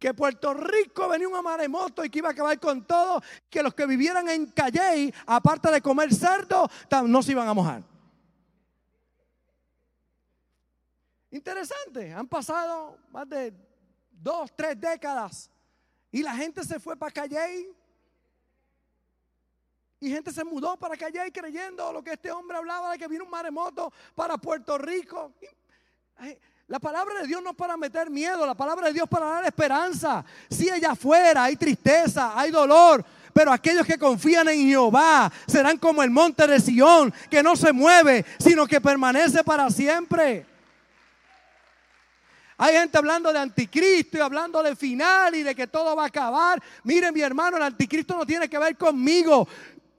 que 0.00 0.14
Puerto 0.14 0.54
Rico 0.54 1.08
venía 1.10 1.28
un 1.28 1.44
maremoto 1.44 2.02
y 2.02 2.08
que 2.08 2.20
iba 2.20 2.30
a 2.30 2.32
acabar 2.32 2.58
con 2.58 2.86
todo, 2.86 3.22
que 3.50 3.62
los 3.62 3.74
que 3.74 3.84
vivieran 3.84 4.30
en 4.30 4.46
Calley, 4.46 5.12
aparte 5.26 5.70
de 5.70 5.82
comer 5.82 6.12
cerdo, 6.14 6.66
no 7.04 7.22
se 7.22 7.32
iban 7.32 7.46
a 7.46 7.52
mojar. 7.52 7.82
Interesante, 11.30 12.14
han 12.14 12.26
pasado 12.26 12.98
más 13.10 13.28
de 13.28 13.52
dos, 14.10 14.50
tres 14.56 14.80
décadas 14.80 15.50
y 16.10 16.22
la 16.22 16.34
gente 16.34 16.64
se 16.64 16.80
fue 16.80 16.96
para 16.96 17.12
Calley 17.12 17.68
y 20.00 20.08
gente 20.08 20.32
se 20.32 20.42
mudó 20.44 20.76
para 20.78 20.96
Calley 20.96 21.30
creyendo 21.30 21.92
lo 21.92 22.02
que 22.02 22.12
este 22.12 22.30
hombre 22.30 22.56
hablaba 22.56 22.92
de 22.92 22.98
que 22.98 23.06
vino 23.06 23.24
un 23.24 23.30
maremoto 23.30 23.92
para 24.14 24.38
Puerto 24.38 24.78
Rico. 24.78 25.32
La 26.68 26.78
palabra 26.78 27.20
de 27.20 27.26
Dios 27.26 27.42
no 27.42 27.50
es 27.50 27.56
para 27.56 27.76
meter 27.76 28.08
miedo, 28.08 28.46
la 28.46 28.54
palabra 28.54 28.86
de 28.86 28.94
Dios 28.94 29.04
es 29.04 29.10
para 29.10 29.26
dar 29.26 29.44
esperanza. 29.44 30.24
Si 30.48 30.70
allá 30.70 30.92
afuera 30.92 31.44
hay 31.44 31.56
tristeza, 31.56 32.32
hay 32.34 32.50
dolor, 32.50 33.04
pero 33.34 33.52
aquellos 33.52 33.86
que 33.86 33.98
confían 33.98 34.48
en 34.48 34.66
Jehová 34.66 35.30
serán 35.46 35.76
como 35.76 36.02
el 36.02 36.10
monte 36.10 36.46
de 36.46 36.60
Sión, 36.60 37.12
que 37.28 37.42
no 37.42 37.54
se 37.54 37.72
mueve, 37.72 38.24
sino 38.38 38.66
que 38.66 38.80
permanece 38.80 39.44
para 39.44 39.68
siempre. 39.68 40.46
Hay 42.56 42.74
gente 42.74 42.98
hablando 42.98 43.32
de 43.32 43.38
anticristo 43.38 44.18
y 44.18 44.20
hablando 44.20 44.62
de 44.62 44.76
final 44.76 45.34
y 45.34 45.42
de 45.42 45.54
que 45.54 45.66
todo 45.66 45.96
va 45.96 46.04
a 46.04 46.08
acabar. 46.08 46.62
Miren 46.84 47.12
mi 47.12 47.22
hermano, 47.22 47.56
el 47.56 47.62
anticristo 47.62 48.14
no 48.16 48.26
tiene 48.26 48.48
que 48.48 48.58
ver 48.58 48.76
conmigo. 48.76 49.48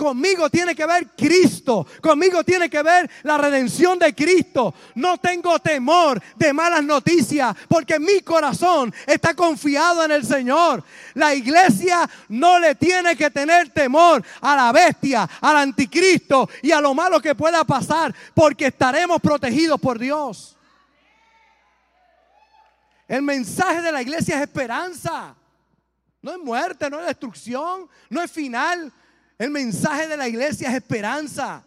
Conmigo 0.01 0.49
tiene 0.49 0.73
que 0.73 0.87
ver 0.87 1.09
Cristo. 1.15 1.85
Conmigo 2.01 2.43
tiene 2.43 2.71
que 2.71 2.81
ver 2.81 3.07
la 3.21 3.37
redención 3.37 3.99
de 3.99 4.15
Cristo. 4.15 4.73
No 4.95 5.19
tengo 5.19 5.59
temor 5.59 6.19
de 6.37 6.51
malas 6.53 6.83
noticias 6.83 7.55
porque 7.67 7.99
mi 7.99 8.21
corazón 8.21 8.91
está 9.05 9.35
confiado 9.35 10.03
en 10.03 10.09
el 10.09 10.25
Señor. 10.25 10.83
La 11.13 11.35
iglesia 11.35 12.09
no 12.29 12.57
le 12.57 12.73
tiene 12.73 13.15
que 13.15 13.29
tener 13.29 13.69
temor 13.69 14.23
a 14.41 14.55
la 14.55 14.71
bestia, 14.71 15.29
al 15.39 15.57
anticristo 15.57 16.49
y 16.63 16.71
a 16.71 16.81
lo 16.81 16.95
malo 16.95 17.21
que 17.21 17.35
pueda 17.35 17.63
pasar 17.63 18.11
porque 18.33 18.65
estaremos 18.65 19.21
protegidos 19.21 19.79
por 19.79 19.99
Dios. 19.99 20.57
El 23.07 23.21
mensaje 23.21 23.83
de 23.83 23.91
la 23.91 24.01
iglesia 24.01 24.37
es 24.37 24.41
esperanza. 24.41 25.35
No 26.23 26.31
es 26.31 26.39
muerte, 26.39 26.89
no 26.89 26.99
es 26.99 27.05
destrucción, 27.05 27.87
no 28.09 28.19
es 28.23 28.31
final. 28.31 28.91
El 29.41 29.49
mensaje 29.49 30.07
de 30.07 30.15
la 30.15 30.27
iglesia 30.27 30.69
es 30.69 30.75
esperanza. 30.75 31.63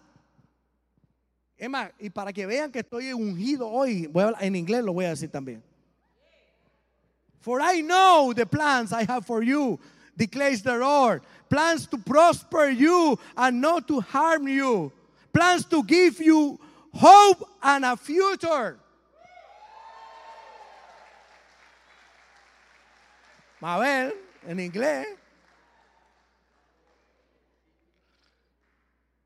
Es 1.58 1.68
y 1.98 2.08
para 2.08 2.32
que 2.32 2.46
vean 2.46 2.70
que 2.70 2.78
estoy 2.78 3.12
ungido 3.12 3.68
hoy, 3.68 4.06
voy 4.06 4.22
a 4.22 4.46
en 4.46 4.54
inglés 4.54 4.84
lo 4.84 4.92
voy 4.92 5.06
a 5.06 5.08
decir 5.08 5.28
también. 5.28 5.60
For 7.40 7.60
I 7.60 7.82
know 7.82 8.32
the 8.32 8.46
plans 8.46 8.92
I 8.92 9.02
have 9.02 9.26
for 9.26 9.42
you, 9.42 9.80
declares 10.16 10.62
the 10.62 10.76
Lord. 10.76 11.22
Plans 11.50 11.88
to 11.88 11.98
prosper 11.98 12.68
you 12.68 13.18
and 13.36 13.60
not 13.60 13.88
to 13.88 14.00
harm 14.00 14.46
you. 14.46 14.92
Plans 15.32 15.64
to 15.64 15.82
give 15.82 16.20
you 16.20 16.60
hope 16.92 17.44
and 17.60 17.84
a 17.84 17.96
future. 17.96 18.78
Ver, 23.60 24.12
en 24.46 24.58
inglés. 24.58 25.06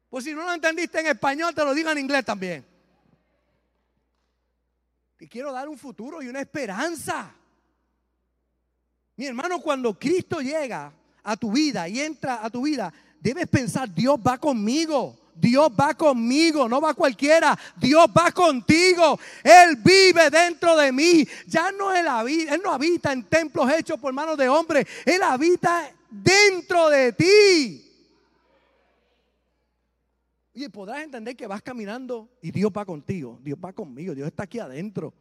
Pues 0.08 0.24
si 0.24 0.32
no 0.32 0.42
lo 0.44 0.52
entendiste 0.52 1.00
en 1.00 1.06
español, 1.06 1.54
te 1.54 1.64
lo 1.64 1.74
digo 1.74 1.90
en 1.90 1.98
inglés 1.98 2.24
también. 2.24 2.64
Te 5.16 5.28
quiero 5.28 5.52
dar 5.52 5.68
un 5.68 5.76
futuro 5.76 6.22
y 6.22 6.28
una 6.28 6.40
esperanza. 6.40 7.34
Mi 9.16 9.26
hermano, 9.26 9.60
cuando 9.60 9.98
Cristo 9.98 10.40
llega 10.40 10.92
a 11.24 11.36
tu 11.36 11.52
vida 11.52 11.88
y 11.88 12.00
entra 12.00 12.44
a 12.44 12.48
tu 12.48 12.62
vida, 12.62 12.92
debes 13.20 13.48
pensar, 13.48 13.92
Dios 13.92 14.18
va 14.24 14.38
conmigo. 14.38 15.18
Dios 15.34 15.70
va 15.70 15.94
conmigo, 15.94 16.68
no 16.68 16.80
va 16.80 16.94
cualquiera. 16.94 17.56
Dios 17.76 18.06
va 18.16 18.32
contigo. 18.32 19.18
Él 19.42 19.76
vive 19.76 20.30
dentro 20.30 20.76
de 20.76 20.90
mí. 20.90 21.26
Ya 21.46 21.70
no 21.70 21.92
él 21.92 22.08
habita, 22.08 22.54
él 22.54 22.60
no 22.64 22.72
habita 22.72 23.12
en 23.12 23.24
templos 23.24 23.70
hechos 23.72 24.00
por 24.00 24.12
manos 24.12 24.36
de 24.36 24.48
hombres. 24.48 24.86
Él 25.04 25.22
habita 25.22 25.92
dentro 26.10 26.88
de 26.90 27.12
ti. 27.12 27.87
Y 30.64 30.68
podrás 30.68 31.04
entender 31.04 31.36
que 31.36 31.46
vas 31.46 31.62
caminando 31.62 32.28
y 32.42 32.50
Dios 32.50 32.72
va 32.76 32.84
contigo, 32.84 33.38
Dios 33.44 33.56
va 33.64 33.72
conmigo, 33.72 34.12
Dios 34.12 34.26
está 34.26 34.42
aquí 34.42 34.58
adentro. 34.58 35.14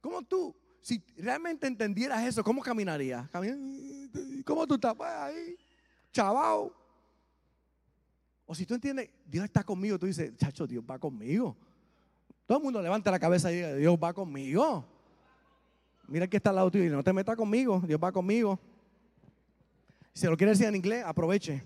¿Cómo 0.00 0.22
tú, 0.22 0.54
si 0.80 1.02
realmente 1.16 1.66
entendieras 1.66 2.24
eso, 2.24 2.44
cómo 2.44 2.62
caminarías? 2.62 3.28
¿Cómo 4.44 4.68
tú 4.68 4.74
estás? 4.74 4.94
Pues 4.94 5.10
ahí, 5.10 5.56
chavao. 6.12 6.72
O 8.46 8.54
si 8.54 8.64
tú 8.64 8.74
entiendes, 8.74 9.10
Dios 9.26 9.44
está 9.46 9.64
conmigo, 9.64 9.98
tú 9.98 10.06
dices, 10.06 10.36
chacho, 10.36 10.64
Dios 10.64 10.84
va 10.88 10.96
conmigo. 10.96 11.56
Todo 12.46 12.58
el 12.58 12.64
mundo 12.64 12.80
levanta 12.80 13.10
la 13.10 13.18
cabeza 13.18 13.50
y 13.50 13.56
dice, 13.56 13.76
Dios 13.78 13.98
va 14.00 14.12
conmigo. 14.12 14.84
Mira 16.06 16.28
que 16.28 16.36
está 16.36 16.50
al 16.50 16.56
lado 16.56 16.70
tuyo 16.70 16.84
y 16.84 16.90
no 16.90 17.02
te 17.02 17.12
metas 17.12 17.34
conmigo, 17.34 17.82
Dios 17.84 17.98
va 18.00 18.12
conmigo. 18.12 18.60
Si 20.12 20.24
lo 20.28 20.36
quieres 20.36 20.56
decir 20.56 20.68
en 20.68 20.76
inglés, 20.76 21.04
aproveche. 21.04 21.64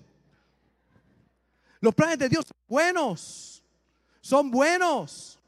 Los 1.85 1.95
planes 1.95 2.19
de 2.19 2.31
Dios 2.31 2.47
son 2.47 2.57
buenos. 2.67 3.63
Son 4.23 4.51
buenos. 4.51 5.39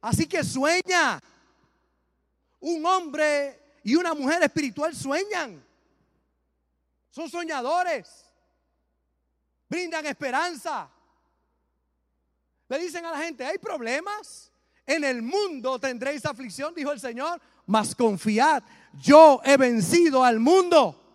Así 0.00 0.24
que 0.24 0.44
sueña. 0.44 1.20
Un 2.60 2.86
hombre 2.86 3.80
y 3.82 3.96
una 3.96 4.14
mujer 4.14 4.40
espiritual 4.44 4.94
sueñan. 4.94 5.60
Son 7.10 7.28
soñadores. 7.28 8.24
Brindan 9.68 10.06
esperanza. 10.06 10.88
Le 12.68 12.78
dicen 12.78 13.04
a 13.04 13.10
la 13.10 13.18
gente, 13.18 13.44
hay 13.44 13.58
problemas. 13.58 14.52
En 14.86 15.02
el 15.02 15.22
mundo 15.22 15.80
tendréis 15.80 16.24
aflicción, 16.24 16.72
dijo 16.72 16.92
el 16.92 17.00
Señor. 17.00 17.40
Mas 17.66 17.96
confiad, 17.96 18.62
yo 19.02 19.40
he 19.44 19.56
vencido 19.56 20.22
al 20.22 20.38
mundo. 20.38 21.08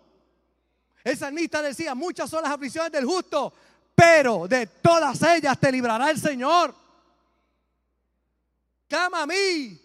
El 1.02 1.16
salmista 1.16 1.62
decía, 1.62 1.94
muchas 1.94 2.28
son 2.28 2.42
las 2.42 2.52
aflicciones 2.52 2.92
del 2.92 3.06
justo, 3.06 3.54
pero 3.94 4.48
de 4.48 4.66
todas 4.66 5.22
ellas 5.22 5.58
te 5.58 5.70
librará 5.70 6.10
el 6.10 6.18
Señor. 6.18 6.74
Clama 8.88 9.22
a 9.22 9.26
mí, 9.26 9.80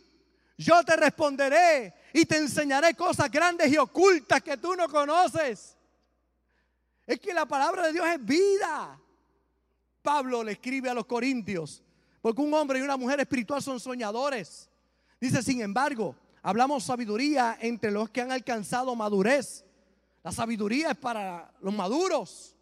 yo 0.58 0.84
te 0.84 0.96
responderé 0.96 1.94
y 2.13 2.25
te 2.25 2.38
enseñaré 2.38 2.94
cosas 2.96 3.30
grandes 3.32 3.72
y 3.72 3.78
ocultas 3.78 4.42
que 4.42 4.58
tú 4.58 4.75
no 4.75 4.88
conoces. 4.89 5.78
Es 7.06 7.20
que 7.20 7.34
la 7.34 7.46
palabra 7.46 7.88
de 7.88 7.94
Dios 7.94 8.08
es 8.08 8.24
vida. 8.24 9.00
Pablo 10.01 10.44
le 10.44 10.54
escribe 10.54 10.89
a 10.89 10.94
los 10.94 11.06
corintios, 11.06 11.84
porque 12.22 12.42
un 12.42 12.54
hombre 12.54 12.80
y 12.80 12.82
una 12.82 12.98
mujer 12.98 13.20
espiritual 13.20 13.62
son 13.62 13.80
soñadores. 13.80 14.70
Dice, 15.20 15.44
sin 15.44 15.62
embargo, 15.62 16.16
hablamos 16.42 16.84
sabiduría 16.84 17.58
entre 17.62 17.92
los 17.92 18.10
que 18.10 18.22
han 18.22 18.32
alcanzado 18.32 18.96
madurez. 18.96 19.66
La 20.24 20.32
sabiduría 20.32 20.92
es 20.92 20.98
para 20.98 21.51
los 21.62 21.74
maduros. 21.74 22.56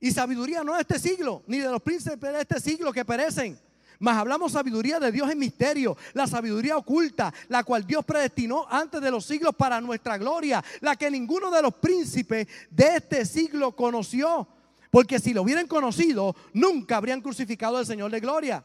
Y 0.00 0.10
sabiduría 0.12 0.62
no 0.62 0.74
de 0.74 0.82
este 0.82 0.98
siglo, 0.98 1.42
ni 1.46 1.58
de 1.58 1.68
los 1.70 1.82
príncipes 1.82 2.32
de 2.32 2.40
este 2.40 2.60
siglo 2.60 2.92
que 2.92 3.04
perecen. 3.04 3.58
Mas 3.98 4.16
hablamos 4.16 4.52
sabiduría 4.52 5.00
de 5.00 5.10
Dios 5.10 5.28
en 5.28 5.38
misterio, 5.38 5.96
la 6.14 6.28
sabiduría 6.28 6.76
oculta, 6.76 7.34
la 7.48 7.64
cual 7.64 7.84
Dios 7.84 8.04
predestinó 8.04 8.66
antes 8.70 9.00
de 9.00 9.10
los 9.10 9.24
siglos 9.24 9.54
para 9.56 9.80
nuestra 9.80 10.16
gloria, 10.16 10.64
la 10.80 10.94
que 10.94 11.10
ninguno 11.10 11.50
de 11.50 11.62
los 11.62 11.74
príncipes 11.74 12.46
de 12.70 12.96
este 12.96 13.24
siglo 13.24 13.74
conoció. 13.74 14.46
Porque 14.90 15.18
si 15.18 15.34
lo 15.34 15.42
hubieran 15.42 15.66
conocido, 15.66 16.34
nunca 16.52 16.96
habrían 16.96 17.20
crucificado 17.20 17.76
al 17.76 17.86
Señor 17.86 18.10
de 18.12 18.20
gloria. 18.20 18.64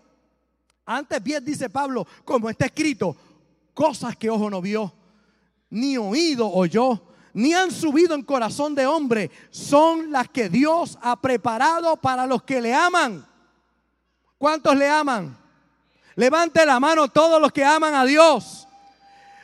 Antes 0.86 1.24
bien 1.24 1.44
dice 1.44 1.70
Pablo, 1.70 2.06
como 2.24 2.50
está 2.50 2.66
escrito, 2.66 3.16
cosas 3.74 4.16
que 4.16 4.30
ojo 4.30 4.50
no 4.50 4.62
vio, 4.62 4.94
ni 5.72 5.98
oído 5.98 6.50
oyó, 6.50 7.02
ni 7.34 7.54
han 7.54 7.72
subido 7.72 8.14
en 8.16 8.24
corazón 8.24 8.76
de 8.76 8.86
hombre, 8.86 9.32
son 9.50 10.12
las 10.12 10.30
que 10.30 10.50
Dios 10.50 10.98
ha 11.02 11.20
preparado 11.20 11.98
para 11.98 12.26
los 12.28 12.44
que 12.44 12.62
le 12.62 12.74
aman. 12.74 13.26
¿Cuántos 14.38 14.76
le 14.76 14.90
aman? 14.90 15.38
Levante 16.16 16.66
la 16.66 16.80
mano 16.80 17.08
todos 17.08 17.42
los 17.42 17.52
que 17.52 17.64
aman 17.64 17.96
a 17.96 18.06
Dios. 18.06 18.68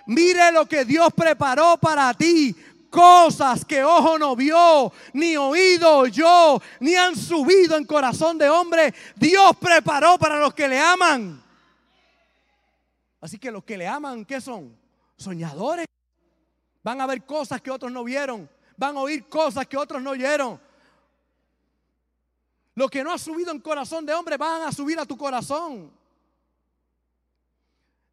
Mire 0.06 0.52
lo 0.52 0.66
que 0.68 0.86
Dios 0.86 1.10
preparó 1.16 1.78
para 1.78 2.14
ti. 2.14 2.56
Cosas 2.90 3.64
que 3.66 3.84
ojo 3.84 4.18
no 4.18 4.36
vio, 4.36 4.92
ni 5.14 5.38
oído 5.38 5.98
oyó, 5.98 6.60
ni 6.80 6.96
han 6.96 7.16
subido 7.16 7.78
en 7.78 7.86
corazón 7.86 8.38
de 8.40 8.50
hombre. 8.50 8.94
Dios 9.16 9.52
preparó 9.58 10.18
para 10.18 10.40
los 10.40 10.56
que 10.56 10.68
le 10.68 10.80
aman. 10.80 11.44
Así 13.22 13.38
que 13.38 13.52
los 13.52 13.64
que 13.64 13.78
le 13.78 13.88
aman, 13.88 14.26
¿qué 14.26 14.42
son? 14.42 14.76
Soñadores. 15.18 15.86
Van 16.84 17.02
a 17.02 17.06
ver 17.06 17.26
cosas 17.26 17.62
que 17.62 17.72
otros 17.72 17.92
no 17.92 18.04
vieron. 18.04 18.50
Van 18.78 18.96
a 18.96 19.02
oír 19.02 19.28
cosas 19.28 19.68
que 19.68 19.78
otros 19.78 20.02
no 20.02 20.12
oyeron. 20.12 20.60
Lo 22.76 22.88
que 22.88 23.04
no 23.04 23.12
ha 23.12 23.18
subido 23.18 23.52
en 23.52 23.60
corazón 23.60 24.06
de 24.06 24.14
hombre 24.14 24.38
van 24.38 24.62
a 24.62 24.72
subir 24.72 24.98
a 25.00 25.06
tu 25.06 25.18
corazón. 25.18 25.92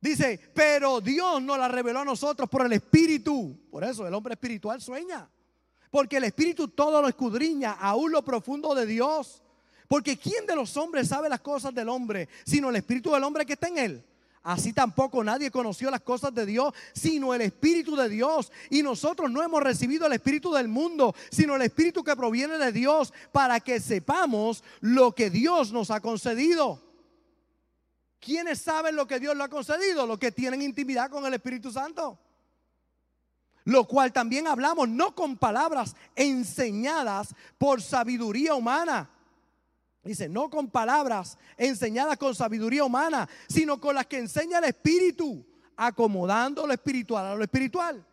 Dice, 0.01 0.41
pero 0.55 1.01
Dios 1.01 1.41
nos 1.43 1.59
la 1.59 1.69
reveló 1.69 2.01
a 2.01 2.05
nosotros 2.05 2.49
por 2.49 2.67
el 2.67 2.73
Espíritu. 2.73 3.57
Por 3.71 3.85
eso 3.85 4.07
el 4.07 4.15
hombre 4.15 4.35
espiritual 4.35 4.81
sueña. 4.81 5.29
Porque 5.91 6.17
el 6.17 6.25
Espíritu 6.25 6.69
todo 6.69 7.01
lo 7.01 7.09
escudriña, 7.09 7.73
aún 7.73 8.11
lo 8.11 8.25
profundo 8.25 8.75
de 8.75 8.87
Dios. 8.87 9.43
Porque 9.89 10.19
¿quién 10.19 10.47
de 10.47 10.57
los 10.57 10.77
hombres 10.77 11.09
sabe 11.09 11.29
las 11.29 11.41
cosas 11.41 11.73
del 11.73 11.89
hombre, 11.89 12.29
sino 12.45 12.71
el 12.71 12.77
Espíritu 12.77 13.13
del 13.13 13.23
hombre 13.23 13.47
que 13.47 13.53
está 13.53 13.69
en 13.69 13.79
él? 13.79 14.05
Así 14.47 14.73
tampoco 14.73 15.25
nadie 15.25 15.51
conoció 15.51 15.91
las 15.91 16.03
cosas 16.03 16.33
de 16.33 16.47
Dios, 16.47 16.73
sino 16.93 17.35
el 17.35 17.41
Espíritu 17.41 17.97
de 17.97 18.09
Dios. 18.09 18.53
Y 18.71 18.81
nosotros 18.81 19.29
no 19.29 19.43
hemos 19.43 19.61
recibido 19.61 20.07
el 20.07 20.13
Espíritu 20.13 20.53
del 20.53 20.69
mundo, 20.69 21.17
sino 21.33 21.57
el 21.57 21.63
Espíritu 21.63 22.05
que 22.05 22.15
proviene 22.15 22.57
de 22.57 22.71
Dios, 22.71 23.13
para 23.33 23.59
que 23.59 23.81
sepamos 23.81 24.63
lo 24.79 25.13
que 25.17 25.31
Dios 25.31 25.73
nos 25.73 25.91
ha 25.91 26.01
concedido. 26.01 26.81
¿Quiénes 28.21 28.61
saben 28.61 28.95
lo 28.95 29.09
que 29.09 29.19
Dios 29.19 29.37
le 29.37 29.43
ha 29.43 29.49
concedido? 29.49 30.07
Los 30.07 30.21
que 30.21 30.31
tienen 30.31 30.63
intimidad 30.63 31.11
con 31.11 31.27
el 31.27 31.35
Espíritu 31.35 31.73
Santo. 31.73 32.17
Lo 33.65 33.85
cual 33.89 34.13
también 34.13 34.47
hablamos 34.47 34.89
no 34.89 35.13
con 35.13 35.37
palabras 35.37 35.97
enseñadas 36.15 37.35
por 37.59 37.83
sabiduría 37.83 38.55
humana 38.55 39.11
Dice, 40.07 40.29
no 40.29 40.49
con 40.49 40.71
palabras 40.71 41.37
enseñadas 41.57 42.17
con 42.17 42.33
sabiduría 42.33 42.85
humana, 42.85 43.29
sino 43.49 43.81
con 43.81 43.97
las 43.97 44.07
que 44.07 44.19
enseña 44.19 44.59
el 44.59 44.65
Espíritu, 44.65 45.45
acomodando 45.77 46.65
lo 46.65 46.73
espiritual 46.73 47.27
a 47.27 47.35
lo 47.35 47.43
espiritual. 47.43 48.07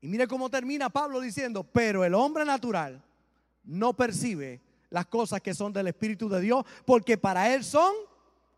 Y 0.00 0.08
mire 0.08 0.26
cómo 0.26 0.48
termina 0.48 0.88
Pablo 0.88 1.20
diciendo, 1.20 1.62
pero 1.62 2.04
el 2.04 2.14
hombre 2.14 2.44
natural 2.46 3.02
no 3.64 3.94
percibe 3.94 4.62
las 4.88 5.06
cosas 5.06 5.42
que 5.42 5.52
son 5.52 5.74
del 5.74 5.88
Espíritu 5.88 6.28
de 6.30 6.40
Dios, 6.40 6.64
porque 6.86 7.18
para 7.18 7.54
él 7.54 7.62
son 7.62 7.92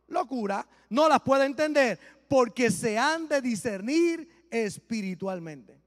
locura, 0.06 0.64
no 0.88 1.08
las 1.08 1.20
puede 1.22 1.46
entender, 1.46 1.98
porque 2.28 2.70
se 2.70 2.96
han 2.96 3.26
de 3.26 3.42
discernir 3.42 4.46
espiritualmente. 4.50 5.82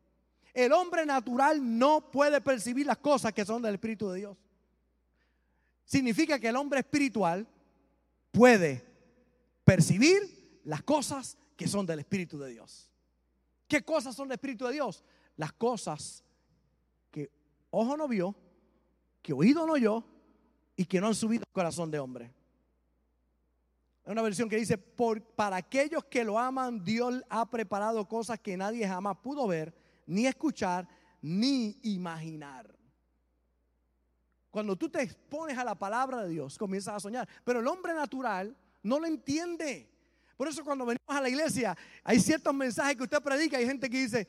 El 0.54 0.74
hombre 0.74 1.06
natural 1.06 1.60
no 1.80 2.12
puede 2.12 2.42
percibir 2.42 2.86
las 2.86 2.98
cosas 2.98 3.32
que 3.32 3.46
son 3.46 3.62
del 3.62 3.76
Espíritu 3.76 4.10
de 4.10 4.20
Dios 4.20 4.38
significa 5.92 6.40
que 6.40 6.48
el 6.48 6.56
hombre 6.56 6.80
espiritual 6.80 7.46
puede 8.32 8.82
percibir 9.66 10.62
las 10.64 10.84
cosas 10.84 11.38
que 11.58 11.68
son 11.68 11.86
del 11.86 12.00
Espíritu 12.00 12.40
de 12.40 12.50
Dios. 12.50 12.90
¿Qué 13.68 13.84
cosas 13.84 14.16
son 14.16 14.30
del 14.30 14.36
Espíritu 14.36 14.66
de 14.66 14.72
Dios? 14.72 15.04
Las 15.36 15.52
cosas 15.52 16.24
que 17.12 17.30
ojo 17.72 17.98
no 17.98 18.08
vio, 18.08 18.34
que 19.22 19.34
oído 19.34 19.68
no 19.68 19.74
oyó 19.74 20.06
y 20.78 20.86
que 20.86 21.02
no 21.02 21.08
han 21.08 21.16
subido 21.16 21.44
al 21.46 21.52
corazón 21.52 21.92
de 21.92 22.00
hombre. 22.00 22.34
Hay 24.06 24.14
una 24.14 24.22
versión 24.22 24.48
que 24.48 24.56
dice, 24.56 24.78
por, 24.78 25.22
para 25.22 25.58
aquellos 25.58 26.06
que 26.06 26.24
lo 26.24 26.40
aman, 26.40 26.86
Dios 26.86 27.22
ha 27.30 27.50
preparado 27.50 28.08
cosas 28.08 28.40
que 28.40 28.56
nadie 28.56 28.88
jamás 28.88 29.18
pudo 29.18 29.46
ver, 29.46 29.76
ni 30.08 30.26
escuchar, 30.26 30.88
ni 31.22 31.78
imaginar. 31.84 32.81
Cuando 34.52 34.76
tú 34.76 34.90
te 34.90 35.02
expones 35.02 35.58
a 35.58 35.64
la 35.64 35.76
palabra 35.76 36.24
de 36.24 36.30
Dios, 36.30 36.58
comienzas 36.58 36.96
a 36.96 37.00
soñar. 37.00 37.28
Pero 37.46 37.62
el 37.62 37.68
hombre 37.68 37.94
natural 37.94 38.56
no 38.84 39.00
lo 39.00 39.08
entiende. 39.08 39.90
Por 40.36 40.50
eso 40.50 40.64
cuando 40.64 40.86
venimos 40.86 41.08
a 41.08 41.22
la 41.22 41.30
iglesia, 41.30 41.78
hay 42.04 42.20
ciertos 42.20 42.54
mensajes 42.54 42.98
que 42.98 43.04
usted 43.04 43.22
predica. 43.22 43.58
Hay 43.58 43.66
gente 43.66 43.90
que 43.90 43.98
dice, 43.98 44.28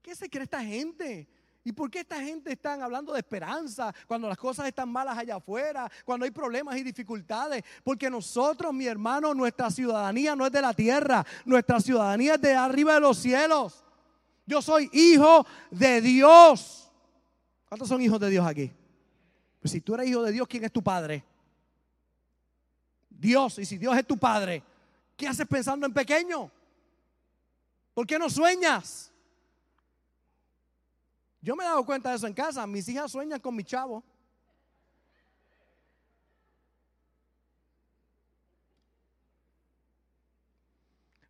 ¿qué 0.00 0.16
se 0.16 0.30
cree 0.30 0.44
esta 0.44 0.62
gente? 0.62 1.28
¿Y 1.62 1.72
por 1.72 1.90
qué 1.90 2.00
esta 2.00 2.20
gente 2.22 2.52
está 2.52 2.74
hablando 2.74 3.12
de 3.12 3.18
esperanza 3.18 3.94
cuando 4.06 4.28
las 4.28 4.38
cosas 4.38 4.66
están 4.66 4.88
malas 4.88 5.16
allá 5.16 5.36
afuera, 5.36 5.90
cuando 6.04 6.24
hay 6.24 6.30
problemas 6.30 6.76
y 6.76 6.82
dificultades? 6.82 7.62
Porque 7.82 8.08
nosotros, 8.08 8.72
mi 8.72 8.86
hermano, 8.86 9.34
nuestra 9.34 9.70
ciudadanía 9.70 10.34
no 10.34 10.46
es 10.46 10.52
de 10.52 10.62
la 10.62 10.72
tierra, 10.72 11.24
nuestra 11.44 11.80
ciudadanía 11.80 12.34
es 12.34 12.40
de 12.40 12.54
arriba 12.54 12.94
de 12.94 13.00
los 13.00 13.18
cielos. 13.18 13.84
Yo 14.46 14.62
soy 14.62 14.88
hijo 14.92 15.46
de 15.70 16.00
Dios. 16.00 16.90
¿Cuántos 17.68 17.88
son 17.88 18.00
hijos 18.00 18.20
de 18.20 18.30
Dios 18.30 18.46
aquí? 18.46 18.70
Pues 19.64 19.72
si 19.72 19.80
tú 19.80 19.94
eres 19.94 20.08
hijo 20.08 20.22
de 20.22 20.30
Dios, 20.30 20.46
¿quién 20.46 20.62
es 20.62 20.70
tu 20.70 20.82
padre? 20.82 21.24
Dios. 23.08 23.58
Y 23.58 23.64
si 23.64 23.78
Dios 23.78 23.96
es 23.96 24.06
tu 24.06 24.18
padre, 24.18 24.62
¿qué 25.16 25.26
haces 25.26 25.46
pensando 25.46 25.86
en 25.86 25.94
pequeño? 25.94 26.50
¿Por 27.94 28.06
qué 28.06 28.18
no 28.18 28.28
sueñas? 28.28 29.10
Yo 31.40 31.56
me 31.56 31.64
he 31.64 31.66
dado 31.66 31.82
cuenta 31.86 32.10
de 32.10 32.16
eso 32.16 32.26
en 32.26 32.34
casa. 32.34 32.66
Mis 32.66 32.86
hijas 32.90 33.10
sueñan 33.10 33.40
con 33.40 33.56
mi 33.56 33.64
chavo. 33.64 34.04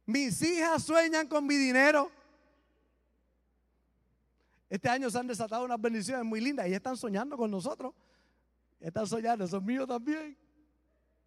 Mis 0.06 0.42
hijas 0.42 0.82
sueñan 0.82 1.28
con 1.28 1.46
mi 1.46 1.54
dinero. 1.54 2.10
Este 4.68 4.88
año 4.88 5.08
se 5.08 5.18
han 5.20 5.28
desatado 5.28 5.64
unas 5.64 5.80
bendiciones 5.80 6.24
muy 6.24 6.40
lindas 6.40 6.66
y 6.66 6.74
están 6.74 6.96
soñando 6.96 7.36
con 7.36 7.48
nosotros. 7.48 7.94
Están 8.84 9.06
soñando, 9.06 9.48
son 9.48 9.64
míos 9.64 9.88
también. 9.88 10.36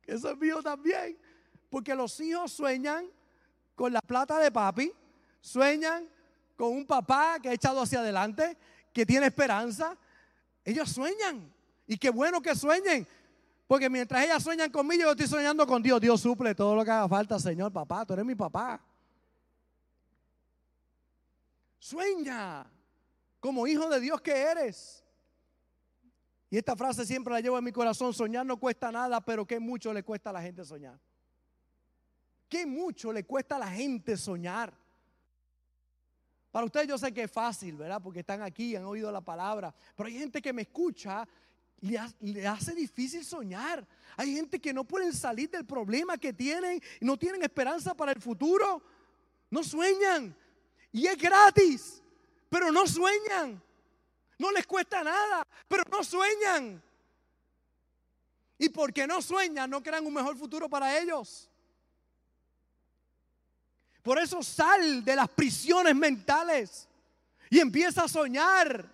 Eso 0.05 0.29
es 0.29 0.37
mío 0.37 0.61
también. 0.61 1.17
Porque 1.71 1.95
los 1.95 2.19
hijos 2.19 2.51
sueñan 2.51 3.09
con 3.73 3.91
la 3.91 3.99
plata 3.99 4.37
de 4.37 4.51
papi, 4.51 4.93
sueñan 5.41 6.07
con 6.55 6.69
un 6.69 6.85
papá 6.85 7.39
que 7.41 7.49
ha 7.49 7.53
echado 7.53 7.81
hacia 7.81 8.01
adelante, 8.01 8.55
que 8.93 9.07
tiene 9.07 9.25
esperanza. 9.25 9.97
Ellos 10.63 10.87
sueñan. 10.91 11.51
Y 11.87 11.97
qué 11.97 12.11
bueno 12.11 12.43
que 12.43 12.53
sueñen. 12.55 13.07
Porque 13.65 13.89
mientras 13.89 14.23
ellas 14.23 14.43
sueñan 14.43 14.69
conmigo, 14.69 15.05
yo 15.05 15.11
estoy 15.11 15.25
soñando 15.27 15.65
con 15.65 15.81
Dios. 15.81 15.99
Dios 15.99 16.21
suple 16.21 16.53
todo 16.53 16.75
lo 16.75 16.85
que 16.85 16.91
haga 16.91 17.09
falta, 17.09 17.39
Señor, 17.39 17.73
papá. 17.73 18.05
Tú 18.05 18.13
eres 18.13 18.25
mi 18.25 18.35
papá. 18.35 18.79
Sueña 21.79 22.71
como 23.39 23.65
hijo 23.65 23.89
de 23.89 23.99
Dios 23.99 24.21
que 24.21 24.31
eres. 24.31 25.06
Y 26.49 26.57
esta 26.57 26.75
frase 26.75 27.05
siempre 27.05 27.33
la 27.33 27.41
llevo 27.41 27.57
en 27.57 27.63
mi 27.63 27.71
corazón, 27.71 28.13
soñar 28.13 28.45
no 28.45 28.57
cuesta 28.57 28.91
nada, 28.91 29.19
pero 29.19 29.45
qué 29.45 29.60
mucho 29.60 29.93
le 29.93 30.03
cuesta 30.03 30.29
a 30.29 30.33
la 30.33 30.41
gente 30.41 30.63
soñar. 30.63 30.97
Qué 32.47 32.65
mucho 32.65 33.12
le 33.12 33.25
cuesta 33.25 33.57
a 33.57 33.60
la 33.60 33.69
gente 33.69 34.15
soñar. 34.15 34.73
Para 36.51 36.65
ustedes 36.65 36.88
yo 36.88 36.97
sé 36.97 37.13
que 37.13 37.23
es 37.23 37.31
fácil, 37.31 37.75
¿verdad? 37.75 38.01
Porque 38.01 38.21
están 38.21 38.41
aquí, 38.41 38.75
han 38.75 38.86
oído 38.86 39.12
la 39.12 39.21
palabra. 39.21 39.75
Pero 39.95 40.07
hay 40.07 40.17
gente 40.17 40.41
que 40.41 40.53
me 40.53 40.62
escucha 40.62 41.27
y 41.81 41.97
le 42.31 42.47
hace 42.47 42.73
difícil 42.73 43.23
soñar. 43.25 43.86
Hay 44.15 44.33
gente 44.33 44.60
que 44.60 44.73
no 44.73 44.83
pueden 44.86 45.13
salir 45.13 45.49
del 45.49 45.65
problema 45.65 46.17
que 46.17 46.33
tienen 46.33 46.81
no 47.01 47.17
tienen 47.17 47.43
esperanza 47.43 47.93
para 47.93 48.13
el 48.13 48.21
futuro. 48.21 48.81
No 49.51 49.63
sueñan. 49.63 50.36
Y 50.91 51.05
es 51.05 51.17
gratis, 51.17 52.01
pero 52.49 52.71
no 52.71 52.88
sueñan. 52.88 53.62
No 54.38 54.52
les 54.52 54.67
cuesta 54.67 55.04
nada, 55.04 55.45
pero 55.67 55.84
no 55.91 56.04
sueñan. 56.04 56.82
Y 58.60 58.69
porque 58.69 59.06
no 59.08 59.21
sueñan, 59.21 59.69
no 59.69 59.82
crean 59.82 60.06
un 60.06 60.13
mejor 60.13 60.38
futuro 60.38 60.69
para 60.69 60.97
ellos. 61.00 61.50
Por 64.02 64.19
eso 64.19 64.41
sal 64.41 65.04
de 65.04 65.15
las 65.15 65.30
prisiones 65.30 65.95
mentales 65.95 66.88
y 67.50 67.60
empieza 67.60 68.04
a 68.04 68.08
soñar. 68.08 68.89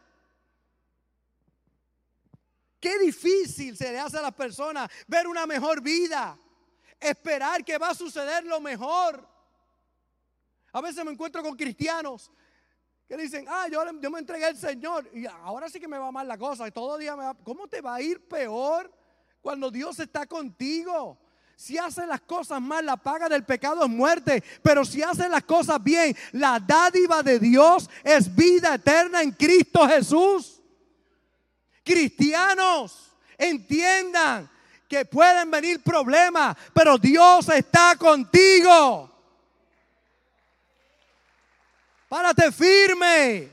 Qué 2.79 2.97
difícil 2.99 3.77
se 3.77 3.91
le 3.91 3.99
hace 3.99 4.17
a 4.17 4.21
las 4.21 4.33
personas 4.33 4.89
ver 5.07 5.27
una 5.27 5.45
mejor 5.45 5.81
vida, 5.81 6.37
esperar 6.99 7.63
que 7.63 7.77
va 7.77 7.89
a 7.89 7.95
suceder 7.95 8.43
lo 8.43 8.59
mejor. 8.59 9.25
A 10.71 10.81
veces 10.81 11.05
me 11.05 11.11
encuentro 11.11 11.41
con 11.41 11.55
cristianos 11.55 12.31
que 13.07 13.17
dicen, 13.17 13.45
ah, 13.49 13.67
yo, 13.71 13.83
yo 14.01 14.11
me 14.11 14.19
entregué 14.19 14.45
al 14.45 14.57
Señor 14.57 15.09
y 15.13 15.25
ahora 15.25 15.69
sí 15.69 15.79
que 15.79 15.87
me 15.87 15.97
va 15.97 16.11
mal 16.11 16.27
la 16.27 16.37
cosa. 16.37 16.69
Todo 16.71 16.97
día 16.97 17.15
me 17.15 17.25
va, 17.25 17.35
¿cómo 17.43 17.67
te 17.67 17.81
va 17.81 17.95
a 17.95 18.01
ir 18.01 18.27
peor 18.27 18.91
cuando 19.41 19.69
Dios 19.69 19.99
está 19.99 20.25
contigo? 20.25 21.17
Si 21.55 21.77
haces 21.77 22.07
las 22.07 22.21
cosas 22.21 22.61
mal, 22.61 22.85
la 22.85 22.97
paga 22.97 23.29
del 23.29 23.43
pecado 23.43 23.83
es 23.83 23.89
muerte. 23.89 24.43
Pero 24.61 24.83
si 24.83 25.01
haces 25.03 25.29
las 25.29 25.43
cosas 25.43 25.81
bien, 25.83 26.15
la 26.31 26.59
dádiva 26.59 27.21
de 27.21 27.39
Dios 27.39 27.89
es 28.03 28.33
vida 28.33 28.75
eterna 28.75 29.21
en 29.21 29.31
Cristo 29.31 29.87
Jesús. 29.87 30.61
Cristianos, 31.83 33.11
entiendan 33.37 34.49
que 34.87 35.05
pueden 35.05 35.51
venir 35.51 35.81
problemas, 35.83 36.55
pero 36.73 36.97
Dios 36.97 37.49
está 37.49 37.95
contigo. 37.97 39.12
Párate 42.13 42.51
firme. 42.51 43.49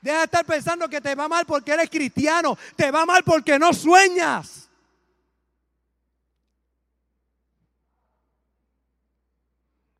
Deja 0.00 0.18
de 0.20 0.24
estar 0.24 0.46
pensando 0.46 0.88
que 0.88 1.02
te 1.02 1.14
va 1.14 1.28
mal 1.28 1.44
porque 1.44 1.70
eres 1.70 1.90
cristiano. 1.90 2.56
Te 2.74 2.90
va 2.90 3.04
mal 3.04 3.22
porque 3.22 3.58
no 3.58 3.74
sueñas. 3.74 4.70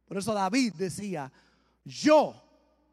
Por 0.09 0.17
eso 0.17 0.33
David 0.33 0.73
decía, 0.79 1.31
yo 1.85 2.35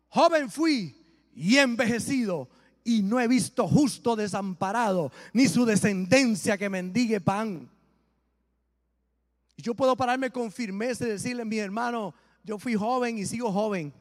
joven 0.10 0.52
fui 0.52 0.94
y 1.36 1.58
envejecido 1.58 2.50
y 2.84 3.02
no 3.02 3.18
he 3.22 3.30
visto 3.30 3.70
justo 3.70 4.18
desamparado, 4.18 5.10
ni 5.32 5.48
su 5.48 5.64
descendencia 5.64 6.58
que 6.58 6.70
mendigue 6.70 7.22
pan. 7.22 7.70
Yo 9.56 9.74
puedo 9.74 9.96
pararme 9.96 10.32
con 10.32 10.52
firmeza 10.52 11.06
y 11.06 11.12
decirle, 11.12 11.46
mi 11.46 11.60
hermano, 11.60 12.14
yo 12.44 12.60
fui 12.60 12.76
joven 12.76 13.18
y 13.18 13.26
sigo 13.26 13.54
joven. 13.54 13.94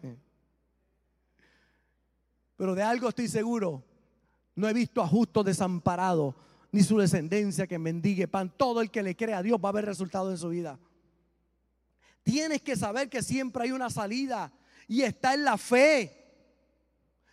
Pero 2.60 2.74
de 2.74 2.82
algo 2.82 3.08
estoy 3.08 3.26
seguro, 3.26 3.82
no 4.54 4.68
he 4.68 4.74
visto 4.74 5.00
a 5.00 5.08
justo 5.08 5.42
desamparado, 5.42 6.36
ni 6.70 6.82
su 6.82 6.98
descendencia 6.98 7.66
que 7.66 7.78
mendigue 7.78 8.28
pan. 8.28 8.52
Todo 8.54 8.82
el 8.82 8.90
que 8.90 9.02
le 9.02 9.16
cree 9.16 9.34
a 9.34 9.42
Dios 9.42 9.58
va 9.64 9.70
a 9.70 9.72
ver 9.72 9.86
resultados 9.86 10.30
en 10.30 10.36
su 10.36 10.50
vida. 10.50 10.78
Tienes 12.22 12.60
que 12.60 12.76
saber 12.76 13.08
que 13.08 13.22
siempre 13.22 13.62
hay 13.62 13.72
una 13.72 13.88
salida 13.88 14.52
y 14.86 15.00
está 15.00 15.32
en 15.32 15.44
la 15.44 15.56
fe. 15.56 16.14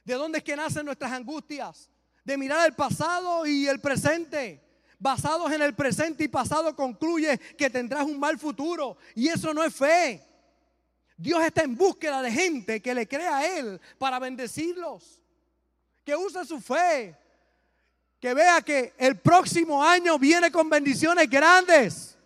¿De 0.06 0.14
dónde 0.14 0.38
es 0.38 0.46
que 0.46 0.56
nacen 0.56 0.86
nuestras 0.86 1.12
angustias? 1.12 1.92
De 2.24 2.38
mirar 2.38 2.66
el 2.66 2.74
pasado 2.74 3.46
y 3.46 3.68
el 3.68 3.82
presente. 3.82 4.64
Basados 4.98 5.52
en 5.52 5.62
el 5.62 5.76
presente 5.76 6.24
y 6.24 6.30
pasado 6.30 6.74
concluye 6.74 7.38
que 7.58 7.70
tendrás 7.70 8.06
un 8.06 8.18
mal 8.18 8.40
futuro. 8.40 8.96
Y 9.14 9.28
eso 9.28 9.54
no 9.54 9.62
es 9.62 9.76
fe. 9.76 10.26
Dios 11.18 11.44
está 11.44 11.64
en 11.64 11.76
búsqueda 11.76 12.22
de 12.22 12.32
gente 12.32 12.80
que 12.80 12.94
le 12.94 13.08
crea 13.08 13.38
a 13.38 13.58
Él 13.58 13.82
para 13.98 14.20
bendecirlos. 14.20 15.20
Que 16.06 16.16
use 16.16 16.46
su 16.46 16.62
fe. 16.62 17.18
Que 18.20 18.34
vea 18.34 18.62
que 18.62 18.94
el 18.98 19.18
próximo 19.18 19.84
año 19.84 20.18
viene 20.20 20.52
con 20.52 20.70
bendiciones 20.70 21.28
grandes. 21.30 22.18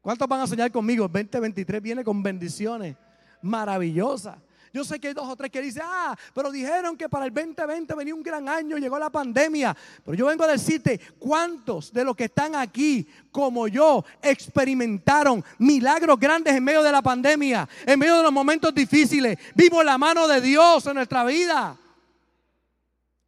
¿Cuántos 0.00 0.28
van 0.28 0.40
a 0.40 0.46
soñar 0.46 0.70
conmigo? 0.72 1.06
El 1.06 1.12
2023 1.12 1.80
viene 1.80 2.04
con 2.04 2.22
bendiciones 2.22 2.96
maravillosas. 3.40 4.36
Yo 4.72 4.84
sé 4.84 5.00
que 5.00 5.08
hay 5.08 5.14
dos 5.14 5.26
o 5.28 5.36
tres 5.36 5.50
que 5.50 5.62
dicen, 5.62 5.82
ah, 5.84 6.16
pero 6.34 6.50
dijeron 6.50 6.96
que 6.96 7.08
para 7.08 7.24
el 7.24 7.32
2020 7.32 7.94
venía 7.94 8.14
un 8.14 8.22
gran 8.22 8.48
año, 8.48 8.76
llegó 8.76 8.98
la 8.98 9.10
pandemia. 9.10 9.76
Pero 10.04 10.16
yo 10.16 10.26
vengo 10.26 10.44
a 10.44 10.48
decirte, 10.48 11.00
¿cuántos 11.18 11.92
de 11.92 12.04
los 12.04 12.14
que 12.14 12.24
están 12.24 12.54
aquí, 12.54 13.08
como 13.30 13.68
yo, 13.68 14.04
experimentaron 14.20 15.44
milagros 15.58 16.18
grandes 16.18 16.54
en 16.54 16.64
medio 16.64 16.82
de 16.82 16.92
la 16.92 17.02
pandemia, 17.02 17.68
en 17.86 17.98
medio 17.98 18.16
de 18.16 18.22
los 18.22 18.32
momentos 18.32 18.74
difíciles? 18.74 19.38
Vimos 19.54 19.84
la 19.84 19.96
mano 19.96 20.28
de 20.28 20.40
Dios 20.40 20.86
en 20.86 20.94
nuestra 20.94 21.24
vida. 21.24 21.76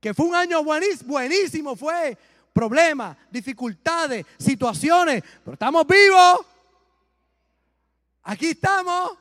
Que 0.01 0.15
fue 0.15 0.27
un 0.27 0.35
año 0.35 0.63
buenísimo, 0.65 1.13
buenísimo 1.13 1.77
fue. 1.77 2.17
Problemas, 2.53 3.17
dificultades, 3.31 4.27
situaciones, 4.39 5.23
pero 5.45 5.55
estamos 5.55 5.87
vivos. 5.87 6.47
Aquí 8.25 8.49
estamos. 8.49 9.13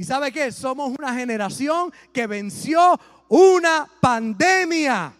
¿Y 0.00 0.04
sabe 0.04 0.32
qué? 0.32 0.50
Somos 0.50 0.98
una 0.98 1.14
generación 1.14 1.92
que 2.10 2.26
venció 2.26 2.98
una 3.28 3.86
pandemia. 4.00 5.12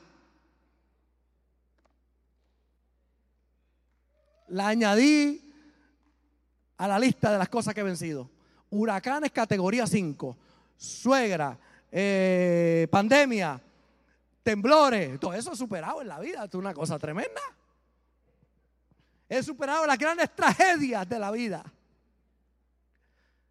La 4.49 4.69
añadí 4.69 5.53
a 6.79 6.89
la 6.89 6.99
lista 6.99 7.31
de 7.31 7.37
las 7.37 7.51
cosas 7.51 7.75
que 7.75 7.81
he 7.81 7.85
vencido. 7.85 8.31
Huracanes 8.71 9.33
categoría 9.33 9.87
5, 9.87 10.35
suegra, 10.79 11.59
eh, 11.93 12.89
pandemia, 12.91 13.61
temblores, 14.43 15.21
todo 15.21 15.35
eso 15.35 15.53
he 15.53 15.57
superado 15.57 16.01
en 16.01 16.09
la 16.09 16.21
vida. 16.21 16.47
es 16.47 16.55
una 16.55 16.73
cosa 16.73 16.99
tremenda. 16.99 17.43
He 19.29 19.43
superado 19.43 19.87
las 19.87 19.99
grandes 19.99 20.35
tragedias 20.35 21.07
de 21.07 21.19
la 21.19 21.31
vida. 21.31 21.71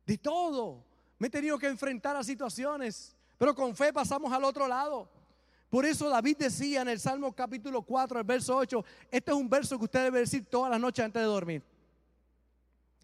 De 0.07 0.17
todo. 0.17 0.88
Me 1.19 1.27
he 1.27 1.29
tenido 1.29 1.59
que 1.59 1.67
enfrentar 1.67 2.15
a 2.15 2.23
situaciones, 2.23 3.15
pero 3.37 3.53
con 3.53 3.75
fe 3.75 3.91
pasamos 3.91 4.31
al 4.31 4.43
otro 4.45 4.67
lado. 4.67 5.09
Por 5.69 5.85
eso 5.85 6.09
David 6.09 6.37
decía 6.37 6.81
en 6.81 6.87
el 6.87 6.99
Salmo 6.99 7.31
capítulo 7.33 7.83
4, 7.83 8.19
el 8.19 8.25
verso 8.25 8.57
8, 8.57 8.83
este 9.11 9.31
es 9.31 9.37
un 9.37 9.49
verso 9.49 9.77
que 9.77 9.83
usted 9.83 10.03
debe 10.05 10.19
decir 10.19 10.45
todas 10.45 10.71
las 10.71 10.79
noches 10.79 11.05
antes 11.05 11.21
de 11.21 11.27
dormir. 11.27 11.61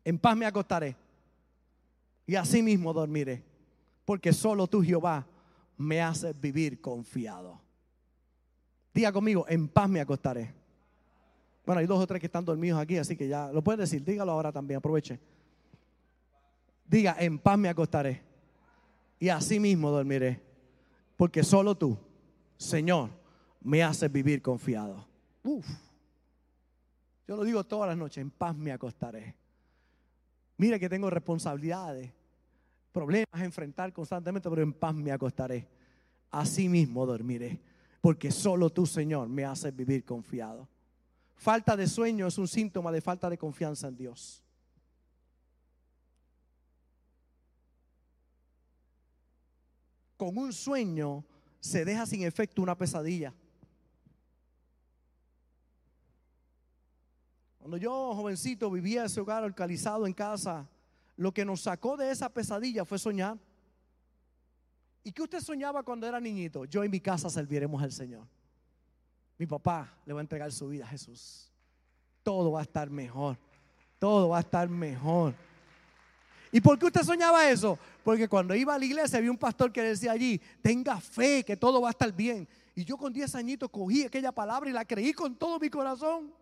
En 0.03 0.17
paz 0.17 0.35
me 0.35 0.45
acostaré 0.45 0.95
y 2.25 2.35
así 2.35 2.63
mismo 2.63 2.93
dormiré, 2.93 3.43
porque 4.03 4.33
solo 4.33 4.65
tú 4.65 4.81
Jehová 4.81 5.27
me 5.77 6.01
haces 6.01 6.39
vivir 6.39 6.81
confiado. 6.81 7.59
Diga 8.93 9.11
conmigo, 9.11 9.45
en 9.49 9.67
paz 9.67 9.89
me 9.89 9.99
acostaré. 9.99 10.53
Bueno, 11.65 11.79
hay 11.81 11.85
dos 11.85 12.01
o 12.01 12.07
tres 12.07 12.19
que 12.19 12.27
están 12.27 12.45
dormidos 12.45 12.79
aquí, 12.79 12.97
así 12.97 13.17
que 13.17 13.27
ya 13.27 13.51
lo 13.51 13.61
puedes 13.61 13.79
decir, 13.79 14.03
dígalo 14.03 14.31
ahora 14.31 14.51
también, 14.51 14.77
aproveche. 14.77 15.19
Diga, 16.85 17.15
en 17.19 17.39
paz 17.39 17.57
me 17.57 17.69
acostaré 17.69 18.21
y 19.19 19.29
así 19.29 19.59
mismo 19.59 19.89
dormiré, 19.89 20.41
porque 21.17 21.43
solo 21.43 21.75
tú, 21.75 21.97
Señor, 22.57 23.09
me 23.61 23.83
haces 23.83 24.11
vivir 24.11 24.41
confiado. 24.41 25.07
Uf. 25.43 25.65
Yo 27.27 27.35
lo 27.35 27.43
digo 27.43 27.63
todas 27.63 27.89
las 27.89 27.97
noches, 27.97 28.21
en 28.21 28.29
paz 28.29 28.55
me 28.55 28.71
acostaré. 28.71 29.35
Mire 30.57 30.79
que 30.79 30.87
tengo 30.87 31.09
responsabilidades, 31.09 32.11
problemas 32.91 33.27
a 33.31 33.43
enfrentar 33.43 33.91
constantemente, 33.91 34.49
pero 34.49 34.61
en 34.61 34.73
paz 34.73 34.93
me 34.93 35.11
acostaré. 35.11 35.67
Así 36.29 36.69
mismo 36.69 37.05
dormiré, 37.05 37.59
porque 37.99 38.29
solo 38.31 38.69
tú, 38.69 38.85
Señor, 38.85 39.27
me 39.27 39.43
haces 39.43 39.75
vivir 39.75 40.05
confiado. 40.05 40.67
Falta 41.35 41.75
de 41.75 41.87
sueño 41.87 42.27
es 42.27 42.37
un 42.37 42.47
síntoma 42.47 42.91
de 42.91 43.01
falta 43.01 43.29
de 43.29 43.37
confianza 43.37 43.87
en 43.87 43.97
Dios. 43.97 44.44
Con 50.17 50.37
un 50.37 50.53
sueño 50.53 51.23
se 51.59 51.83
deja 51.85 52.05
sin 52.05 52.23
efecto 52.23 52.61
una 52.61 52.77
pesadilla. 52.77 53.33
Cuando 57.57 57.77
yo, 57.77 58.13
jovencito, 58.13 58.69
vivía 58.69 59.05
ese 59.05 59.19
hogar 59.19 59.43
alcalizado 59.43 60.05
en 60.05 60.13
casa, 60.13 60.69
lo 61.17 61.33
que 61.33 61.43
nos 61.43 61.61
sacó 61.61 61.97
de 61.97 62.11
esa 62.11 62.29
pesadilla 62.29 62.85
fue 62.85 62.99
soñar. 62.99 63.39
¿Y 65.03 65.11
qué 65.11 65.23
usted 65.23 65.39
soñaba 65.39 65.81
cuando 65.83 66.07
era 66.07 66.19
niñito? 66.19 66.65
Yo 66.65 66.83
en 66.83 66.91
mi 66.91 66.99
casa 66.99 67.29
serviremos 67.29 67.81
al 67.81 67.91
Señor. 67.91 68.27
Mi 69.37 69.45
papá 69.45 69.97
le 70.05 70.13
va 70.13 70.19
a 70.19 70.21
entregar 70.21 70.51
su 70.51 70.67
vida 70.67 70.85
a 70.85 70.87
Jesús. 70.87 71.51
Todo 72.23 72.51
va 72.51 72.59
a 72.59 72.63
estar 72.63 72.89
mejor. 72.89 73.37
Todo 73.99 74.29
va 74.29 74.37
a 74.37 74.41
estar 74.41 74.69
mejor. 74.69 75.33
¿Y 76.55 76.61
por 76.61 76.79
qué 76.79 76.85
usted 76.85 77.03
soñaba 77.03 77.49
eso? 77.49 77.77
Porque 78.01 78.29
cuando 78.29 78.55
iba 78.55 78.73
a 78.73 78.79
la 78.79 78.85
iglesia 78.85 79.17
había 79.17 79.29
un 79.29 79.37
pastor 79.37 79.73
que 79.73 79.81
decía 79.81 80.13
allí, 80.13 80.39
tenga 80.61 81.01
fe 81.01 81.43
que 81.43 81.57
todo 81.57 81.81
va 81.81 81.89
a 81.89 81.91
estar 81.91 82.13
bien. 82.13 82.47
Y 82.73 82.85
yo 82.85 82.95
con 82.95 83.11
10 83.11 83.35
añitos 83.35 83.69
cogí 83.69 84.05
aquella 84.05 84.31
palabra 84.31 84.69
y 84.69 84.71
la 84.71 84.85
creí 84.85 85.11
con 85.11 85.35
todo 85.35 85.59
mi 85.59 85.69
corazón. 85.69 86.33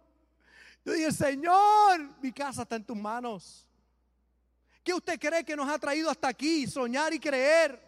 Yo 0.86 0.94
dije, 0.94 1.12
Señor, 1.12 2.22
mi 2.22 2.32
casa 2.32 2.62
está 2.62 2.76
en 2.76 2.84
tus 2.84 2.96
manos. 2.96 3.68
¿Qué 4.84 4.94
usted 4.94 5.20
cree 5.20 5.44
que 5.44 5.56
nos 5.56 5.68
ha 5.68 5.80
traído 5.80 6.12
hasta 6.12 6.28
aquí? 6.28 6.68
Soñar 6.68 7.12
y 7.12 7.20
creer. 7.20 7.82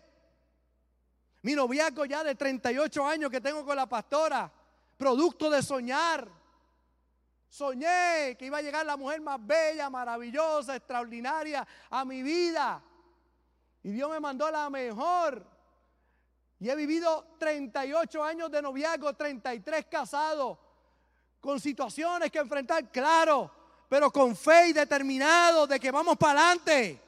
Mi 1.44 1.54
noviazgo 1.54 2.06
ya 2.06 2.24
de 2.24 2.34
38 2.34 3.06
años 3.06 3.30
que 3.30 3.40
tengo 3.40 3.64
con 3.64 3.76
la 3.76 3.86
pastora, 3.86 4.52
producto 4.98 5.48
de 5.52 5.62
soñar. 5.62 6.28
Soñé 7.50 8.36
que 8.38 8.46
iba 8.46 8.58
a 8.58 8.62
llegar 8.62 8.86
la 8.86 8.98
mujer 8.98 9.22
más 9.22 9.38
bella, 9.46 9.90
maravillosa, 9.90 10.76
extraordinaria 10.76 11.66
a 11.90 12.04
mi 12.04 12.22
vida. 12.22 12.82
Y 13.84 13.92
Dios 13.92 14.10
me 14.10 14.20
mandó 14.20 14.50
la 14.52 14.70
mejor. 14.70 15.46
Y 16.60 16.70
he 16.70 16.76
vivido 16.76 17.36
38 17.38 18.24
años 18.24 18.52
de 18.52 18.62
noviazgo, 18.62 19.14
33 19.14 19.86
casados, 19.86 20.58
con 21.40 21.60
situaciones 21.60 22.32
que 22.32 22.40
enfrentar, 22.40 22.92
claro, 22.92 23.52
pero 23.88 24.10
con 24.10 24.36
fe 24.36 24.70
y 24.70 24.74
determinado 24.74 25.68
de 25.68 25.80
que 25.80 25.92
vamos 25.92 26.18
para 26.18 26.40
adelante. 26.40 27.02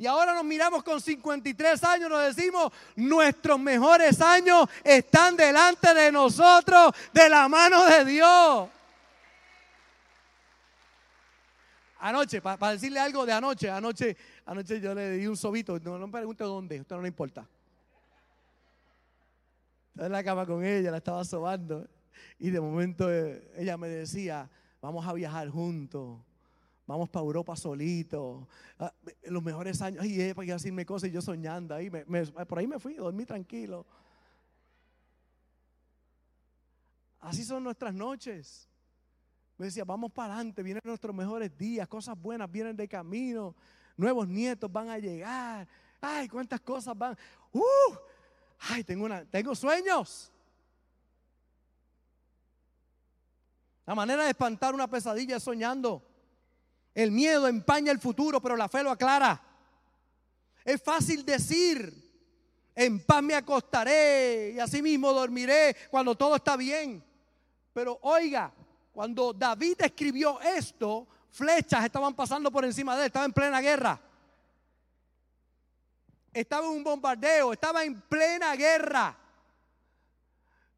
Y 0.00 0.06
ahora 0.06 0.32
nos 0.32 0.44
miramos 0.44 0.82
con 0.82 0.98
53 0.98 1.84
años, 1.84 2.08
nos 2.08 2.34
decimos, 2.34 2.72
nuestros 2.96 3.60
mejores 3.60 4.20
años 4.22 4.66
están 4.82 5.36
delante 5.36 5.92
de 5.92 6.10
nosotros, 6.10 6.94
de 7.12 7.28
la 7.28 7.46
mano 7.48 7.84
de 7.84 8.04
Dios. 8.06 8.68
Anoche, 12.00 12.40
para 12.40 12.72
decirle 12.72 12.98
algo 12.98 13.26
de 13.26 13.32
anoche, 13.32 13.70
anoche, 13.70 14.16
anoche 14.46 14.80
yo 14.80 14.94
le 14.94 15.10
di 15.18 15.26
un 15.26 15.36
sobito, 15.36 15.78
no, 15.78 15.98
me 15.98 16.12
pregunte 16.12 16.44
dónde, 16.44 16.80
usted 16.80 16.96
no 16.96 17.02
le 17.02 17.08
importa. 17.08 17.46
Estaba 19.90 20.06
en 20.06 20.12
la 20.12 20.24
cama 20.24 20.46
con 20.46 20.64
ella, 20.64 20.90
la 20.90 20.96
estaba 20.96 21.24
sobando. 21.24 21.86
Y 22.38 22.50
de 22.50 22.60
momento 22.60 23.12
eh, 23.12 23.50
ella 23.56 23.76
me 23.76 23.88
decía, 23.88 24.48
vamos 24.80 25.06
a 25.06 25.12
viajar 25.12 25.48
juntos 25.48 26.18
vamos 26.90 27.08
para 27.08 27.24
Europa 27.24 27.54
solito, 27.54 28.48
ah, 28.80 28.92
los 29.22 29.42
mejores 29.44 29.80
años, 29.80 30.02
ay, 30.02 30.20
eh, 30.20 30.34
para 30.34 30.54
decirme 30.54 30.84
cosas 30.84 31.08
y 31.08 31.12
yo 31.12 31.22
soñando 31.22 31.72
ahí, 31.72 31.88
por 31.88 32.58
ahí 32.58 32.66
me 32.66 32.80
fui, 32.80 32.94
dormí 32.94 33.24
tranquilo. 33.24 33.86
Así 37.20 37.44
son 37.44 37.62
nuestras 37.62 37.94
noches. 37.94 38.69
Me 39.60 39.66
decía, 39.66 39.84
vamos 39.84 40.10
para 40.10 40.36
adelante, 40.36 40.62
vienen 40.62 40.80
nuestros 40.82 41.14
mejores 41.14 41.54
días, 41.58 41.86
cosas 41.86 42.18
buenas 42.18 42.50
vienen 42.50 42.74
de 42.74 42.88
camino, 42.88 43.54
nuevos 43.94 44.26
nietos 44.26 44.72
van 44.72 44.88
a 44.88 44.96
llegar. 44.96 45.68
Ay, 46.00 46.30
cuántas 46.30 46.62
cosas 46.62 46.96
van. 46.96 47.14
Uh, 47.52 47.94
ay, 48.70 48.82
tengo, 48.84 49.04
una, 49.04 49.22
tengo 49.26 49.54
sueños. 49.54 50.32
La 53.84 53.94
manera 53.94 54.24
de 54.24 54.30
espantar 54.30 54.74
una 54.74 54.88
pesadilla 54.88 55.36
es 55.36 55.42
soñando. 55.42 56.02
El 56.94 57.10
miedo 57.10 57.46
empaña 57.46 57.92
el 57.92 58.00
futuro, 58.00 58.40
pero 58.40 58.56
la 58.56 58.66
fe 58.66 58.82
lo 58.82 58.90
aclara. 58.90 59.42
Es 60.64 60.82
fácil 60.82 61.22
decir, 61.22 61.92
en 62.74 63.04
paz 63.04 63.22
me 63.22 63.34
acostaré 63.34 64.52
y 64.54 64.58
así 64.58 64.80
mismo 64.80 65.12
dormiré 65.12 65.76
cuando 65.90 66.14
todo 66.14 66.36
está 66.36 66.56
bien. 66.56 67.04
Pero 67.74 67.98
oiga, 68.00 68.54
cuando 68.92 69.32
David 69.32 69.82
escribió 69.82 70.40
esto, 70.40 71.06
flechas 71.30 71.84
estaban 71.84 72.14
pasando 72.14 72.50
por 72.50 72.64
encima 72.64 72.94
de 72.96 73.02
él, 73.02 73.06
estaba 73.06 73.24
en 73.24 73.32
plena 73.32 73.60
guerra. 73.60 74.00
Estaba 76.32 76.66
en 76.66 76.72
un 76.72 76.84
bombardeo, 76.84 77.52
estaba 77.52 77.84
en 77.84 78.00
plena 78.02 78.54
guerra. 78.54 79.16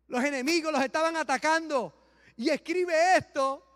Los 0.09 0.25
enemigos 0.25 0.73
los 0.73 0.83
estaban 0.83 1.17
atacando. 1.17 1.93
Y 2.37 2.49
escribe 2.51 3.17
esto 3.17 3.73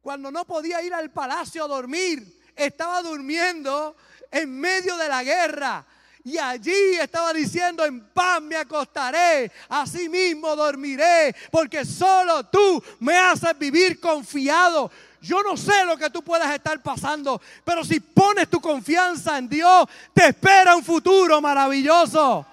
cuando 0.00 0.30
no 0.30 0.44
podía 0.44 0.82
ir 0.82 0.92
al 0.92 1.10
palacio 1.10 1.64
a 1.64 1.68
dormir, 1.68 2.42
estaba 2.54 3.00
durmiendo 3.02 3.96
en 4.30 4.60
medio 4.60 4.96
de 4.96 5.08
la 5.08 5.24
guerra. 5.24 5.86
Y 6.26 6.38
allí 6.38 6.94
estaba 6.94 7.34
diciendo, 7.34 7.84
en 7.84 8.00
paz 8.00 8.40
me 8.40 8.56
acostaré, 8.56 9.52
así 9.68 10.08
mismo 10.08 10.56
dormiré, 10.56 11.36
porque 11.50 11.84
solo 11.84 12.44
tú 12.44 12.82
me 13.00 13.14
haces 13.14 13.56
vivir 13.58 14.00
confiado. 14.00 14.90
Yo 15.20 15.42
no 15.42 15.54
sé 15.54 15.84
lo 15.84 15.98
que 15.98 16.08
tú 16.08 16.24
puedas 16.24 16.50
estar 16.54 16.82
pasando, 16.82 17.40
pero 17.62 17.84
si 17.84 18.00
pones 18.00 18.48
tu 18.48 18.58
confianza 18.58 19.36
en 19.36 19.50
Dios, 19.50 19.86
te 20.14 20.28
espera 20.28 20.74
un 20.74 20.82
futuro 20.82 21.42
maravilloso. 21.42 22.46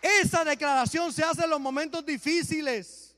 Esa 0.00 0.44
declaración 0.44 1.12
se 1.12 1.24
hace 1.24 1.42
en 1.42 1.50
los 1.50 1.58
momentos 1.58 2.06
difíciles. 2.06 3.12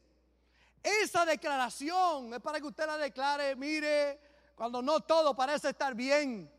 Esa 0.82 1.26
declaración 1.26 2.32
es 2.32 2.40
para 2.40 2.58
que 2.60 2.66
usted 2.66 2.86
la 2.86 2.96
declare, 2.96 3.54
mire, 3.56 4.27
cuando 4.58 4.82
no 4.82 4.98
todo 4.98 5.36
parece 5.36 5.68
estar 5.68 5.94
bien. 5.94 6.50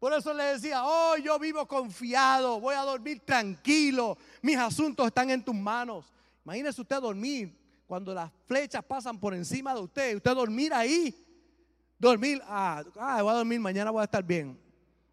Por 0.00 0.12
eso 0.12 0.34
le 0.34 0.42
decía, 0.42 0.82
oh, 0.84 1.16
yo 1.16 1.38
vivo 1.38 1.64
confiado, 1.68 2.58
voy 2.58 2.74
a 2.74 2.80
dormir 2.80 3.20
tranquilo, 3.24 4.18
mis 4.42 4.56
asuntos 4.56 5.06
están 5.06 5.30
en 5.30 5.44
tus 5.44 5.54
manos. 5.54 6.12
Imagínese 6.44 6.80
usted 6.80 7.00
dormir 7.00 7.56
cuando 7.86 8.12
las 8.12 8.32
flechas 8.48 8.84
pasan 8.84 9.16
por 9.20 9.32
encima 9.32 9.72
de 9.72 9.80
usted, 9.80 10.16
usted 10.16 10.34
dormir 10.34 10.74
ahí, 10.74 11.14
dormir, 12.00 12.42
ah, 12.46 12.82
ah 12.98 13.22
voy 13.22 13.30
a 13.30 13.36
dormir, 13.36 13.60
mañana 13.60 13.92
voy 13.92 14.00
a 14.00 14.04
estar 14.04 14.24
bien. 14.24 14.58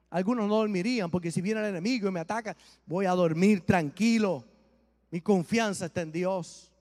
Algunos 0.09 0.47
no 0.47 0.55
dormirían 0.55 1.11
porque 1.11 1.31
si 1.31 1.39
viene 1.39 1.59
el 1.59 1.67
enemigo 1.67 2.07
y 2.07 2.11
me 2.11 2.19
ataca, 2.19 2.57
voy 2.87 3.05
a 3.05 3.11
dormir 3.11 3.63
tranquilo. 3.63 4.43
Mi 5.11 5.21
confianza 5.21 5.85
está 5.85 6.01
en 6.01 6.11
Dios. 6.11 6.71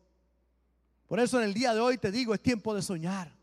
Por 1.07 1.21
eso 1.21 1.39
en 1.39 1.45
el 1.45 1.53
día 1.53 1.75
de 1.75 1.81
hoy 1.81 1.99
te 1.99 2.11
digo, 2.11 2.33
es 2.33 2.41
tiempo 2.41 2.75
de 2.75 2.81
soñar. 2.81 3.38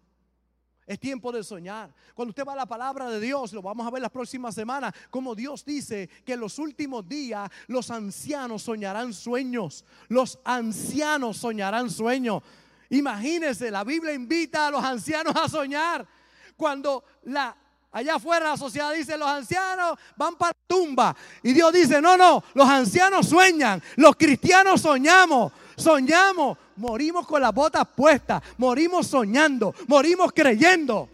Es 0.88 1.00
tiempo 1.00 1.32
de 1.32 1.44
soñar. 1.44 1.94
Cuando 2.14 2.30
usted 2.30 2.46
va 2.46 2.54
a 2.54 2.58
la 2.58 2.66
palabra 2.68 3.10
de 3.10 3.20
Dios, 3.20 3.54
lo 3.54 3.62
vamos 3.62 3.88
a 3.88 3.90
ver 3.90 4.02
las 4.02 4.12
próximas 4.12 4.54
semanas, 4.54 4.94
como 5.10 5.34
Dios 5.34 5.66
dice 5.66 6.08
que 6.24 6.34
en 6.34 6.40
los 6.40 6.60
últimos 6.60 7.08
días 7.08 7.50
los 7.68 7.90
ancianos 7.90 8.62
soñarán 8.62 9.14
sueños. 9.14 9.84
Los 10.10 10.40
ancianos 10.44 11.38
soñarán 11.38 11.90
sueños. 11.90 12.44
Imagínense, 12.90 13.72
la 13.72 13.84
Biblia 13.84 14.14
invita 14.14 14.68
a 14.68 14.72
los 14.72 14.84
ancianos 14.84 15.36
a 15.36 15.50
soñar. 15.50 16.08
Cuando 16.56 17.04
la 17.24 17.58
Allá 17.96 18.16
afuera 18.16 18.50
la 18.50 18.58
sociedad 18.58 18.94
dice, 18.94 19.18
los 19.18 19.30
ancianos 19.30 19.98
van 20.18 20.36
para 20.36 20.50
la 20.50 20.68
tumba. 20.68 21.16
Y 21.42 21.54
Dios 21.54 21.72
dice, 21.72 22.02
no, 22.02 22.18
no, 22.18 22.44
los 22.54 22.68
ancianos 22.68 23.26
sueñan, 23.30 23.82
los 23.96 24.18
cristianos 24.18 24.82
soñamos, 24.82 25.54
soñamos, 25.78 26.58
morimos 26.76 27.26
con 27.28 27.42
las 27.42 27.54
botas 27.54 27.88
puestas, 27.96 28.42
morimos 28.58 29.08
soñando, 29.08 29.74
morimos 29.88 30.32
creyendo. 30.34 31.10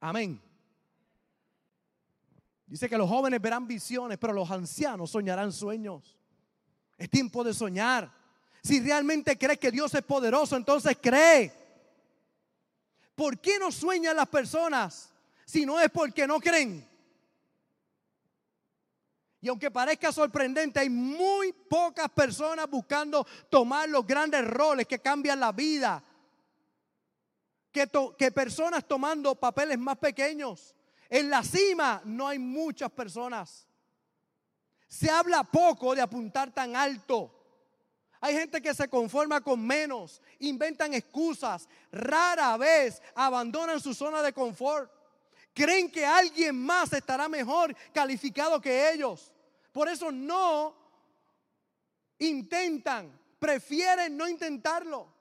Amén. 0.00 0.40
Dice 2.66 2.88
que 2.88 2.96
los 2.96 3.08
jóvenes 3.08 3.40
verán 3.40 3.66
visiones, 3.66 4.16
pero 4.18 4.32
los 4.32 4.50
ancianos 4.50 5.10
soñarán 5.10 5.52
sueños. 5.52 6.16
Es 6.96 7.10
tiempo 7.10 7.42
de 7.42 7.52
soñar. 7.52 8.10
Si 8.62 8.80
realmente 8.80 9.36
crees 9.36 9.58
que 9.58 9.70
Dios 9.70 9.94
es 9.94 10.02
poderoso, 10.02 10.56
entonces 10.56 10.96
cree. 11.00 11.52
¿Por 13.14 13.38
qué 13.38 13.58
no 13.58 13.72
sueñan 13.72 14.16
las 14.16 14.28
personas 14.28 15.12
si 15.44 15.66
no 15.66 15.80
es 15.80 15.90
porque 15.90 16.26
no 16.26 16.40
creen? 16.40 16.89
Y 19.40 19.48
aunque 19.48 19.70
parezca 19.70 20.12
sorprendente, 20.12 20.80
hay 20.80 20.90
muy 20.90 21.52
pocas 21.52 22.10
personas 22.10 22.68
buscando 22.68 23.26
tomar 23.48 23.88
los 23.88 24.06
grandes 24.06 24.46
roles 24.46 24.86
que 24.86 24.98
cambian 24.98 25.40
la 25.40 25.52
vida. 25.52 26.04
Que, 27.72 27.86
personas 28.32 28.86
tomando 28.86 29.34
papeles 29.34 29.78
más 29.78 29.96
pequeños. 29.96 30.74
En 31.08 31.30
la 31.30 31.42
cima 31.42 32.02
no 32.04 32.28
hay 32.28 32.38
muchas 32.38 32.90
personas. 32.90 33.66
Se 34.88 35.10
habla 35.10 35.42
poco 35.44 35.94
de 35.94 36.02
apuntar 36.02 36.52
tan 36.52 36.76
alto. 36.76 37.36
Hay 38.20 38.34
gente 38.34 38.60
que 38.60 38.74
se 38.74 38.88
conforma 38.88 39.40
con 39.40 39.66
menos, 39.66 40.20
inventan 40.40 40.92
excusas, 40.92 41.66
rara 41.90 42.54
vez 42.58 43.00
abandonan 43.14 43.80
su 43.80 43.94
zona 43.94 44.20
de 44.20 44.34
confort. 44.34 44.99
Creen 45.52 45.90
que 45.90 46.06
alguien 46.06 46.56
más 46.56 46.92
estará 46.92 47.28
mejor 47.28 47.74
calificado 47.92 48.60
que 48.60 48.92
ellos. 48.92 49.32
Por 49.72 49.88
eso 49.88 50.10
no 50.10 50.76
intentan, 52.18 53.18
prefieren 53.38 54.16
no 54.16 54.28
intentarlo. 54.28 55.20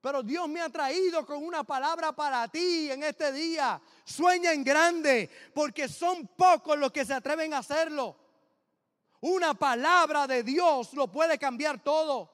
Pero 0.00 0.22
Dios 0.22 0.48
me 0.48 0.60
ha 0.62 0.70
traído 0.70 1.26
con 1.26 1.44
una 1.44 1.62
palabra 1.62 2.12
para 2.12 2.48
ti 2.48 2.90
en 2.90 3.02
este 3.02 3.32
día. 3.32 3.80
Sueña 4.04 4.52
en 4.52 4.64
grande, 4.64 5.30
porque 5.54 5.88
son 5.88 6.26
pocos 6.28 6.78
los 6.78 6.90
que 6.90 7.04
se 7.04 7.12
atreven 7.12 7.52
a 7.52 7.58
hacerlo. 7.58 8.16
Una 9.20 9.52
palabra 9.52 10.26
de 10.26 10.42
Dios 10.42 10.94
lo 10.94 11.08
puede 11.08 11.38
cambiar 11.38 11.82
todo. 11.82 12.32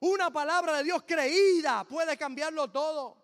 Una 0.00 0.30
palabra 0.30 0.78
de 0.78 0.84
Dios 0.84 1.02
creída 1.06 1.84
puede 1.84 2.16
cambiarlo 2.16 2.68
todo. 2.70 3.21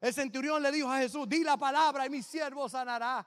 El 0.00 0.14
centurión 0.14 0.62
le 0.62 0.70
dijo 0.70 0.90
a 0.90 0.98
Jesús, 0.98 1.28
di 1.28 1.42
la 1.42 1.56
palabra 1.56 2.06
y 2.06 2.10
mi 2.10 2.22
siervo 2.22 2.68
sanará. 2.68 3.26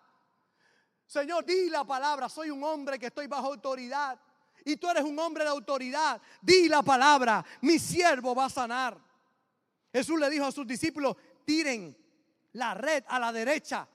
Señor, 1.05 1.45
di 1.45 1.69
la 1.69 1.83
palabra, 1.83 2.29
soy 2.29 2.49
un 2.49 2.63
hombre 2.63 2.97
que 2.97 3.07
estoy 3.07 3.27
bajo 3.27 3.47
autoridad. 3.47 4.19
Y 4.63 4.77
tú 4.77 4.89
eres 4.89 5.03
un 5.03 5.17
hombre 5.19 5.43
de 5.43 5.49
autoridad. 5.49 6.21
Di 6.41 6.69
la 6.69 6.81
palabra, 6.81 7.43
mi 7.61 7.79
siervo 7.79 8.33
va 8.33 8.45
a 8.45 8.49
sanar. 8.49 8.97
Jesús 9.91 10.19
le 10.19 10.29
dijo 10.29 10.45
a 10.45 10.51
sus 10.51 10.65
discípulos, 10.65 11.17
tiren 11.43 11.97
la 12.53 12.73
red 12.73 13.03
a 13.07 13.19
la 13.19 13.31
derecha 13.31 13.87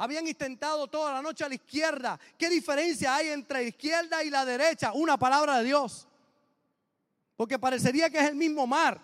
Habían 0.00 0.28
intentado 0.28 0.86
toda 0.86 1.12
la 1.12 1.20
noche 1.20 1.44
a 1.44 1.48
la 1.48 1.56
izquierda. 1.56 2.20
¿Qué 2.38 2.48
diferencia 2.48 3.16
hay 3.16 3.30
entre 3.30 3.62
la 3.62 3.68
izquierda 3.68 4.22
y 4.22 4.30
la 4.30 4.44
derecha? 4.44 4.92
Una 4.92 5.18
palabra 5.18 5.58
de 5.58 5.64
Dios. 5.64 6.06
Porque 7.36 7.58
parecería 7.58 8.08
que 8.08 8.18
es 8.18 8.28
el 8.28 8.36
mismo 8.36 8.64
mar. 8.64 9.00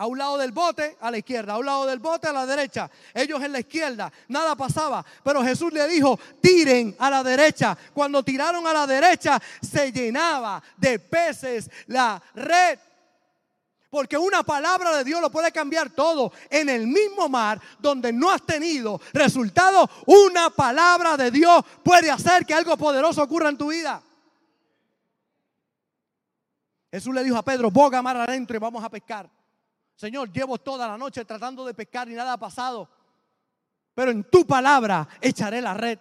A 0.00 0.06
un 0.06 0.16
lado 0.16 0.38
del 0.38 0.50
bote, 0.50 0.96
a 0.98 1.10
la 1.10 1.18
izquierda. 1.18 1.52
A 1.52 1.58
un 1.58 1.66
lado 1.66 1.84
del 1.84 1.98
bote, 1.98 2.26
a 2.26 2.32
la 2.32 2.46
derecha. 2.46 2.90
Ellos 3.12 3.42
en 3.42 3.52
la 3.52 3.60
izquierda. 3.60 4.10
Nada 4.28 4.56
pasaba. 4.56 5.04
Pero 5.22 5.44
Jesús 5.44 5.70
le 5.74 5.86
dijo, 5.88 6.18
tiren 6.40 6.96
a 6.98 7.10
la 7.10 7.22
derecha. 7.22 7.76
Cuando 7.92 8.22
tiraron 8.22 8.66
a 8.66 8.72
la 8.72 8.86
derecha, 8.86 9.38
se 9.60 9.92
llenaba 9.92 10.62
de 10.78 10.98
peces 10.98 11.70
la 11.88 12.18
red. 12.34 12.78
Porque 13.90 14.16
una 14.16 14.42
palabra 14.42 14.96
de 14.96 15.04
Dios 15.04 15.20
lo 15.20 15.30
puede 15.30 15.52
cambiar 15.52 15.90
todo. 15.90 16.32
En 16.48 16.70
el 16.70 16.86
mismo 16.86 17.28
mar 17.28 17.60
donde 17.78 18.10
no 18.10 18.30
has 18.30 18.40
tenido 18.40 19.02
resultado, 19.12 19.86
una 20.06 20.48
palabra 20.48 21.18
de 21.18 21.30
Dios 21.30 21.62
puede 21.82 22.10
hacer 22.10 22.46
que 22.46 22.54
algo 22.54 22.74
poderoso 22.78 23.22
ocurra 23.22 23.50
en 23.50 23.58
tu 23.58 23.68
vida. 23.68 24.02
Jesús 26.90 27.14
le 27.14 27.22
dijo 27.22 27.36
a 27.36 27.42
Pedro, 27.42 27.70
boga 27.70 28.00
mar 28.00 28.16
adentro 28.16 28.56
y 28.56 28.60
vamos 28.60 28.82
a 28.82 28.88
pescar. 28.88 29.28
Señor, 30.00 30.32
llevo 30.32 30.56
toda 30.56 30.88
la 30.88 30.96
noche 30.96 31.26
tratando 31.26 31.62
de 31.66 31.74
pescar 31.74 32.08
y 32.08 32.14
nada 32.14 32.32
ha 32.32 32.38
pasado. 32.38 32.88
Pero 33.94 34.10
en 34.10 34.24
tu 34.24 34.46
palabra 34.46 35.06
echaré 35.20 35.60
la 35.60 35.74
red. 35.74 35.98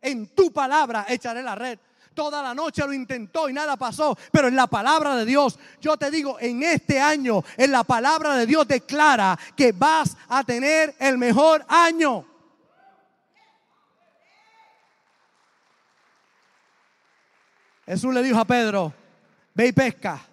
En 0.00 0.28
tu 0.28 0.52
palabra 0.52 1.06
echaré 1.08 1.42
la 1.42 1.56
red. 1.56 1.76
Toda 2.14 2.40
la 2.40 2.54
noche 2.54 2.86
lo 2.86 2.92
intentó 2.92 3.48
y 3.48 3.52
nada 3.52 3.76
pasó. 3.76 4.16
Pero 4.30 4.46
en 4.46 4.54
la 4.54 4.68
palabra 4.68 5.16
de 5.16 5.24
Dios, 5.24 5.58
yo 5.80 5.96
te 5.96 6.08
digo, 6.12 6.38
en 6.38 6.62
este 6.62 7.00
año, 7.00 7.42
en 7.56 7.72
la 7.72 7.82
palabra 7.82 8.36
de 8.36 8.46
Dios 8.46 8.68
declara 8.68 9.36
que 9.56 9.72
vas 9.72 10.16
a 10.28 10.44
tener 10.44 10.94
el 11.00 11.18
mejor 11.18 11.64
año. 11.66 12.24
Jesús 17.86 18.14
le 18.14 18.22
dijo 18.22 18.38
a 18.38 18.44
Pedro, 18.44 18.94
ve 19.52 19.66
y 19.66 19.72
pesca. 19.72 20.24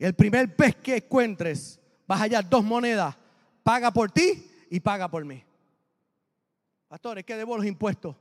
Y 0.00 0.04
el 0.04 0.14
primer 0.14 0.56
pez 0.56 0.74
que 0.74 0.96
encuentres, 0.96 1.79
vas 2.10 2.20
a 2.20 2.24
hallar 2.24 2.50
dos 2.50 2.64
monedas. 2.64 3.14
Paga 3.62 3.90
por 3.90 4.10
ti 4.10 4.50
y 4.68 4.80
paga 4.80 5.08
por 5.08 5.24
mí. 5.24 5.44
Pastores, 6.88 7.24
que 7.24 7.36
debo 7.36 7.56
los 7.56 7.64
impuestos 7.64 8.16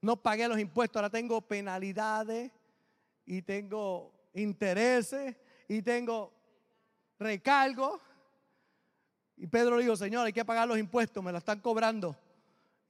no 0.00 0.16
pagué 0.16 0.48
los 0.48 0.58
impuestos, 0.58 0.96
ahora 0.96 1.10
tengo 1.10 1.40
penalidades 1.40 2.52
y 3.26 3.42
tengo 3.42 4.12
intereses 4.34 5.36
y 5.66 5.82
tengo 5.82 6.32
recargo. 7.18 8.00
Y 9.36 9.46
Pedro 9.46 9.76
le 9.76 9.84
dijo, 9.84 9.96
Señor, 9.96 10.26
hay 10.26 10.32
que 10.32 10.44
pagar 10.44 10.68
los 10.68 10.78
impuestos, 10.78 11.22
me 11.22 11.32
lo 11.32 11.38
están 11.38 11.60
cobrando. 11.60 12.16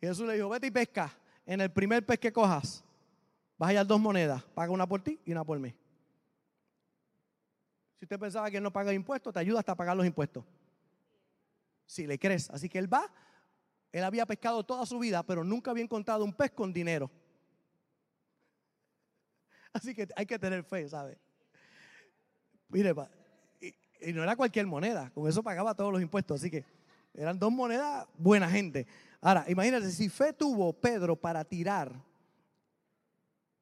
Y 0.00 0.06
Jesús 0.06 0.26
le 0.26 0.34
dijo, 0.34 0.48
vete 0.48 0.68
y 0.68 0.70
pesca. 0.70 1.12
En 1.44 1.60
el 1.60 1.70
primer 1.70 2.04
pez 2.04 2.18
que 2.18 2.32
cojas, 2.32 2.84
vas 3.56 3.68
a 3.68 3.70
hallar 3.70 3.86
dos 3.86 4.00
monedas. 4.00 4.42
Paga 4.54 4.70
una 4.70 4.86
por 4.86 5.02
ti 5.02 5.18
y 5.24 5.32
una 5.32 5.44
por 5.44 5.58
mí. 5.58 5.74
Si 7.98 8.04
usted 8.04 8.18
pensaba 8.18 8.50
que 8.50 8.60
no 8.60 8.72
paga 8.72 8.92
impuestos, 8.92 9.32
te 9.32 9.40
ayuda 9.40 9.60
hasta 9.60 9.74
pagar 9.74 9.96
los 9.96 10.06
impuestos. 10.06 10.44
Si 11.86 12.06
le 12.06 12.18
crees. 12.18 12.48
Así 12.50 12.68
que 12.68 12.78
él 12.78 12.92
va 12.92 13.10
él 13.92 14.04
había 14.04 14.26
pescado 14.26 14.64
toda 14.64 14.84
su 14.86 14.98
vida, 14.98 15.22
pero 15.22 15.44
nunca 15.44 15.70
había 15.70 15.84
encontrado 15.84 16.24
un 16.24 16.32
pez 16.32 16.50
con 16.50 16.72
dinero. 16.72 17.10
Así 19.72 19.94
que 19.94 20.08
hay 20.14 20.26
que 20.26 20.38
tener 20.38 20.62
fe, 20.62 20.88
¿sabe? 20.88 21.18
Mire, 22.68 22.94
y, 23.60 24.12
no 24.12 24.22
era 24.22 24.36
cualquier 24.36 24.66
moneda, 24.66 25.10
con 25.10 25.28
eso 25.28 25.42
pagaba 25.42 25.74
todos 25.74 25.90
los 25.90 26.02
impuestos, 26.02 26.38
así 26.38 26.50
que 26.50 26.64
eran 27.14 27.38
dos 27.38 27.50
monedas, 27.50 28.06
buena 28.16 28.48
gente. 28.48 28.86
Ahora, 29.22 29.46
imagínate, 29.48 29.90
si 29.90 30.10
fe 30.10 30.34
tuvo 30.34 30.74
Pedro 30.74 31.16
para 31.16 31.44
tirar 31.44 31.90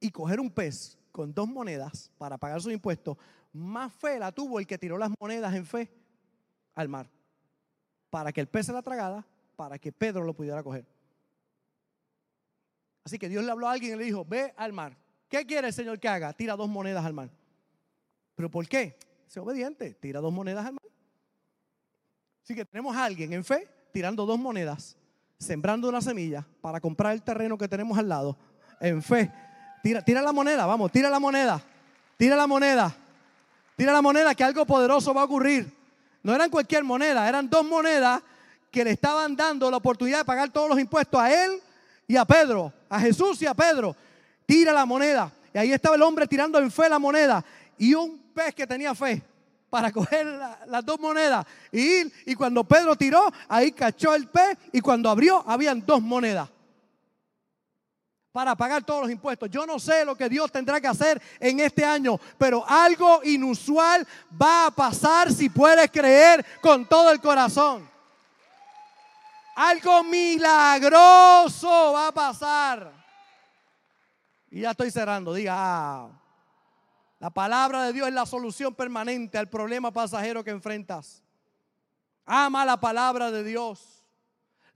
y 0.00 0.10
coger 0.10 0.40
un 0.40 0.50
pez 0.50 0.98
con 1.12 1.32
dos 1.32 1.48
monedas 1.48 2.10
para 2.18 2.36
pagar 2.36 2.60
sus 2.60 2.72
impuestos, 2.72 3.16
más 3.56 3.92
fe 3.92 4.18
la 4.18 4.32
tuvo 4.32 4.58
el 4.58 4.66
que 4.66 4.78
tiró 4.78 4.98
las 4.98 5.10
monedas 5.18 5.54
en 5.54 5.66
fe 5.66 5.90
al 6.74 6.88
mar, 6.88 7.08
para 8.10 8.32
que 8.32 8.40
el 8.40 8.48
pez 8.48 8.66
se 8.66 8.72
la 8.72 8.82
tragara 8.82 9.24
para 9.56 9.78
que 9.78 9.90
Pedro 9.90 10.22
lo 10.24 10.34
pudiera 10.34 10.62
coger. 10.62 10.86
Así 13.04 13.18
que 13.18 13.28
Dios 13.28 13.44
le 13.44 13.50
habló 13.50 13.68
a 13.68 13.72
alguien 13.72 13.94
y 13.94 13.96
le 13.96 14.04
dijo, 14.04 14.24
ve 14.24 14.52
al 14.56 14.72
mar. 14.72 14.96
¿Qué 15.28 15.44
quiere 15.46 15.68
el 15.68 15.72
Señor 15.72 15.98
que 15.98 16.08
haga? 16.08 16.32
Tira 16.32 16.54
dos 16.56 16.68
monedas 16.68 17.04
al 17.04 17.14
mar. 17.14 17.30
¿Pero 18.34 18.50
por 18.50 18.68
qué? 18.68 18.98
Sé 19.26 19.40
obediente, 19.40 19.94
tira 19.94 20.20
dos 20.20 20.32
monedas 20.32 20.66
al 20.66 20.74
mar. 20.74 20.84
Así 22.44 22.54
que 22.54 22.64
tenemos 22.64 22.94
a 22.96 23.04
alguien 23.04 23.32
en 23.32 23.44
fe 23.44 23.68
tirando 23.92 24.26
dos 24.26 24.38
monedas, 24.38 24.96
sembrando 25.38 25.88
una 25.88 26.00
semilla 26.00 26.46
para 26.60 26.80
comprar 26.80 27.12
el 27.12 27.22
terreno 27.22 27.56
que 27.56 27.66
tenemos 27.66 27.96
al 27.98 28.08
lado. 28.08 28.36
En 28.80 29.02
fe. 29.02 29.32
Tira, 29.82 30.02
tira 30.02 30.20
la 30.20 30.32
moneda, 30.32 30.66
vamos, 30.66 30.92
tira 30.92 31.08
la 31.08 31.18
moneda. 31.18 31.62
Tira 32.16 32.36
la 32.36 32.46
moneda. 32.46 32.94
Tira 33.76 33.92
la 33.92 34.00
moneda 34.02 34.34
que 34.34 34.42
algo 34.42 34.64
poderoso 34.64 35.12
va 35.12 35.20
a 35.20 35.24
ocurrir. 35.24 35.70
No 36.22 36.34
eran 36.34 36.50
cualquier 36.50 36.82
moneda, 36.82 37.28
eran 37.28 37.48
dos 37.48 37.64
monedas 37.64 38.22
que 38.70 38.82
le 38.82 38.92
estaban 38.92 39.36
dando 39.36 39.70
la 39.70 39.76
oportunidad 39.76 40.18
de 40.18 40.24
pagar 40.24 40.50
todos 40.50 40.68
los 40.68 40.80
impuestos 40.80 41.20
a 41.20 41.32
él 41.32 41.60
y 42.08 42.16
a 42.16 42.24
Pedro, 42.24 42.72
a 42.88 42.98
Jesús 42.98 43.40
y 43.42 43.46
a 43.46 43.54
Pedro. 43.54 43.94
Tira 44.46 44.72
la 44.72 44.86
moneda. 44.86 45.30
Y 45.52 45.58
ahí 45.58 45.72
estaba 45.72 45.94
el 45.94 46.02
hombre 46.02 46.26
tirando 46.26 46.58
en 46.58 46.70
fe 46.70 46.88
la 46.88 46.98
moneda. 46.98 47.44
Y 47.78 47.94
un 47.94 48.18
pez 48.34 48.54
que 48.54 48.66
tenía 48.66 48.94
fe 48.94 49.22
para 49.68 49.92
coger 49.92 50.26
las 50.66 50.84
dos 50.84 50.98
monedas 50.98 51.44
y 51.70 51.80
ir. 51.80 52.12
Y 52.24 52.34
cuando 52.34 52.64
Pedro 52.64 52.96
tiró, 52.96 53.30
ahí 53.48 53.72
cachó 53.72 54.14
el 54.14 54.26
pez. 54.26 54.56
Y 54.72 54.80
cuando 54.80 55.10
abrió, 55.10 55.44
habían 55.46 55.84
dos 55.84 56.00
monedas 56.00 56.48
para 58.36 58.54
pagar 58.54 58.84
todos 58.84 59.00
los 59.00 59.10
impuestos. 59.10 59.48
Yo 59.48 59.64
no 59.64 59.78
sé 59.78 60.04
lo 60.04 60.14
que 60.14 60.28
Dios 60.28 60.52
tendrá 60.52 60.78
que 60.78 60.86
hacer 60.86 61.22
en 61.40 61.58
este 61.58 61.82
año, 61.82 62.20
pero 62.36 62.62
algo 62.68 63.24
inusual 63.24 64.06
va 64.30 64.66
a 64.66 64.70
pasar 64.70 65.32
si 65.32 65.48
puedes 65.48 65.90
creer 65.90 66.44
con 66.60 66.84
todo 66.84 67.10
el 67.12 67.18
corazón. 67.18 67.88
Algo 69.54 70.04
milagroso 70.04 71.94
va 71.94 72.08
a 72.08 72.12
pasar. 72.12 72.92
Y 74.50 74.60
ya 74.60 74.72
estoy 74.72 74.90
cerrando. 74.90 75.32
Diga, 75.32 75.54
ah, 75.56 76.10
la 77.18 77.30
palabra 77.30 77.84
de 77.84 77.94
Dios 77.94 78.06
es 78.06 78.12
la 78.12 78.26
solución 78.26 78.74
permanente 78.74 79.38
al 79.38 79.48
problema 79.48 79.90
pasajero 79.90 80.44
que 80.44 80.50
enfrentas. 80.50 81.22
Ama 82.26 82.66
la 82.66 82.76
palabra 82.76 83.30
de 83.30 83.42
Dios. 83.42 83.95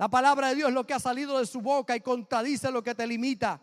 La 0.00 0.08
palabra 0.08 0.48
de 0.48 0.54
Dios 0.54 0.70
es 0.70 0.74
lo 0.74 0.86
que 0.86 0.94
ha 0.94 0.98
salido 0.98 1.38
de 1.38 1.44
su 1.44 1.60
boca 1.60 1.94
y 1.94 2.00
contradice 2.00 2.70
lo 2.70 2.82
que 2.82 2.94
te 2.94 3.06
limita. 3.06 3.60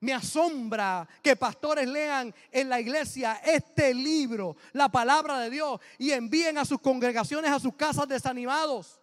Me 0.00 0.14
asombra 0.14 1.06
que 1.22 1.36
pastores 1.36 1.86
lean 1.86 2.34
en 2.50 2.70
la 2.70 2.80
iglesia 2.80 3.42
este 3.44 3.92
libro, 3.92 4.56
la 4.72 4.88
palabra 4.88 5.38
de 5.38 5.50
Dios, 5.50 5.78
y 5.98 6.12
envíen 6.12 6.56
a 6.56 6.64
sus 6.64 6.80
congregaciones, 6.80 7.50
a 7.50 7.60
sus 7.60 7.74
casas 7.74 8.08
desanimados. 8.08 8.98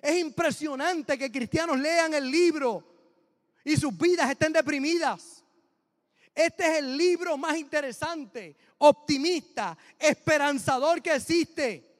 Es 0.00 0.18
impresionante 0.18 1.18
que 1.18 1.30
cristianos 1.30 1.78
lean 1.78 2.14
el 2.14 2.30
libro 2.30 2.82
y 3.64 3.76
sus 3.76 3.94
vidas 3.98 4.30
estén 4.30 4.50
deprimidas. 4.50 5.44
Este 6.34 6.66
es 6.66 6.78
el 6.78 6.96
libro 6.96 7.36
más 7.36 7.58
interesante, 7.58 8.56
optimista, 8.78 9.76
esperanzador 9.98 11.02
que 11.02 11.14
existe. 11.14 11.92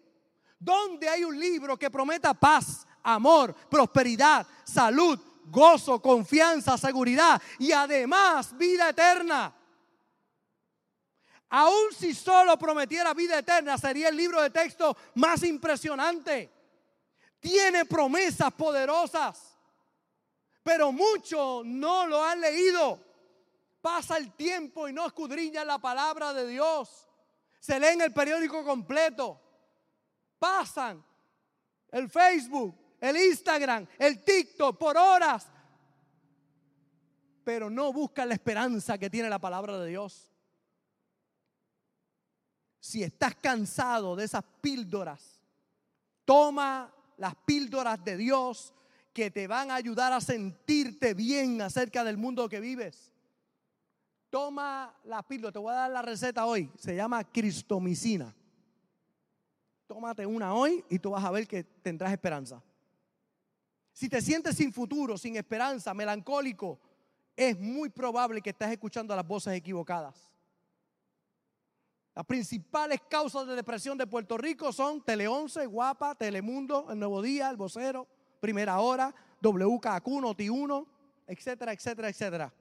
Donde 0.59 1.11
hay 1.11 1.25
un 1.25 1.39
libro 1.39 1.77
que 1.77 1.91
prometa 1.91 2.33
paz, 2.33 2.87
amor, 3.05 3.55
prosperidad, 3.71 4.45
salud, 4.65 5.19
gozo, 5.47 6.03
confianza, 6.03 6.77
seguridad 6.77 7.41
y 7.61 7.71
además 7.71 8.57
vida 8.59 8.89
eterna. 8.89 9.55
Aun 11.51 11.93
si 11.97 12.13
solo 12.13 12.59
prometiera 12.59 13.15
vida 13.15 13.39
eterna, 13.39 13.79
sería 13.79 14.09
el 14.09 14.17
libro 14.17 14.43
de 14.43 14.51
texto 14.51 14.97
más 15.15 15.45
impresionante 15.45 16.55
tiene 17.45 17.85
promesas 17.85 18.51
poderosas, 18.55 19.55
pero 20.63 20.91
muchos 20.91 21.63
no 21.67 22.07
lo 22.07 22.25
han 22.25 22.41
leído. 22.41 22.99
Pasa 23.83 24.17
el 24.17 24.33
tiempo 24.33 24.89
y 24.89 24.95
no 24.95 25.07
escudriñan 25.07 25.67
la 25.67 25.79
palabra 25.79 26.33
de 26.33 26.49
Dios. 26.49 27.07
Se 27.61 27.79
leen 27.79 28.01
el 28.01 28.15
periódico 28.15 28.65
completo. 28.65 29.39
Pasan 30.39 31.05
el 31.91 32.09
Facebook, 32.09 32.75
el 33.05 33.17
Instagram, 33.19 33.87
el 33.99 34.25
TikTok 34.25 34.79
por 34.79 34.97
horas. 34.97 35.47
Pero 37.45 37.69
no 37.69 37.93
buscan 37.93 38.29
la 38.29 38.35
esperanza 38.35 38.97
que 38.97 39.11
tiene 39.11 39.29
la 39.29 39.39
palabra 39.39 39.79
de 39.79 39.91
Dios. 39.91 40.33
Si 42.81 43.03
estás 43.03 43.35
cansado 43.35 44.17
de 44.17 44.25
esas 44.25 44.43
píldoras, 44.63 45.43
toma 46.25 46.95
las 47.19 47.35
píldoras 47.45 48.03
de 48.03 48.17
Dios 48.17 48.73
que 49.13 49.31
te 49.31 49.47
van 49.47 49.71
a 49.71 49.75
ayudar 49.75 50.13
a 50.15 50.21
sentirte 50.21 51.13
bien 51.13 51.61
acerca 51.61 52.05
del 52.05 52.17
mundo 52.17 52.49
que 52.49 52.61
vives. 52.61 53.13
Toma 54.31 54.99
la 55.05 55.23
píldora, 55.23 55.53
te 55.53 55.59
voy 55.59 55.73
a 55.73 55.77
dar 55.77 55.91
la 55.91 56.03
receta 56.03 56.47
hoy, 56.47 56.71
se 56.79 56.97
llama 56.97 57.23
cristomicina. 57.23 58.35
Tómate 59.87 60.25
una 60.25 60.55
hoy 60.55 60.83
y 60.89 60.99
tú 60.99 61.11
vas 61.11 61.25
a 61.25 61.31
ver 61.31 61.47
que 61.47 61.63
tendrás 61.63 62.11
esperanza. 62.11 62.63
Si 63.95 64.09
te 64.09 64.21
sientes 64.21 64.57
sin 64.57 64.73
futuro, 64.73 65.17
sin 65.17 65.37
esperanza, 65.37 65.95
melancólico, 65.95 66.81
es 67.37 67.59
muy 67.61 67.89
probable 67.89 68.43
que 68.43 68.51
estés 68.51 68.73
escuchando 68.73 69.15
las 69.15 69.27
voces 69.27 69.55
equivocadas. 69.55 70.33
Las 72.13 72.27
principales 72.27 73.01
causas 73.09 73.47
de 73.47 73.55
depresión 73.55 73.97
de 73.97 74.09
Puerto 74.09 74.37
Rico 74.37 74.73
son 74.73 75.01
Tele 75.01 75.29
11, 75.29 75.67
Guapa, 75.67 76.17
Telemundo, 76.17 76.89
El 76.91 76.99
Nuevo 76.99 77.23
Día, 77.23 77.49
El 77.49 77.57
Vocero, 77.57 78.09
Primera 78.41 78.81
Hora, 78.81 79.15
WKQ, 79.41 80.07
Noti1, 80.07 80.87
etcétera, 81.29 81.73
etcétera, 81.73 82.09
etcétera. 82.09 82.53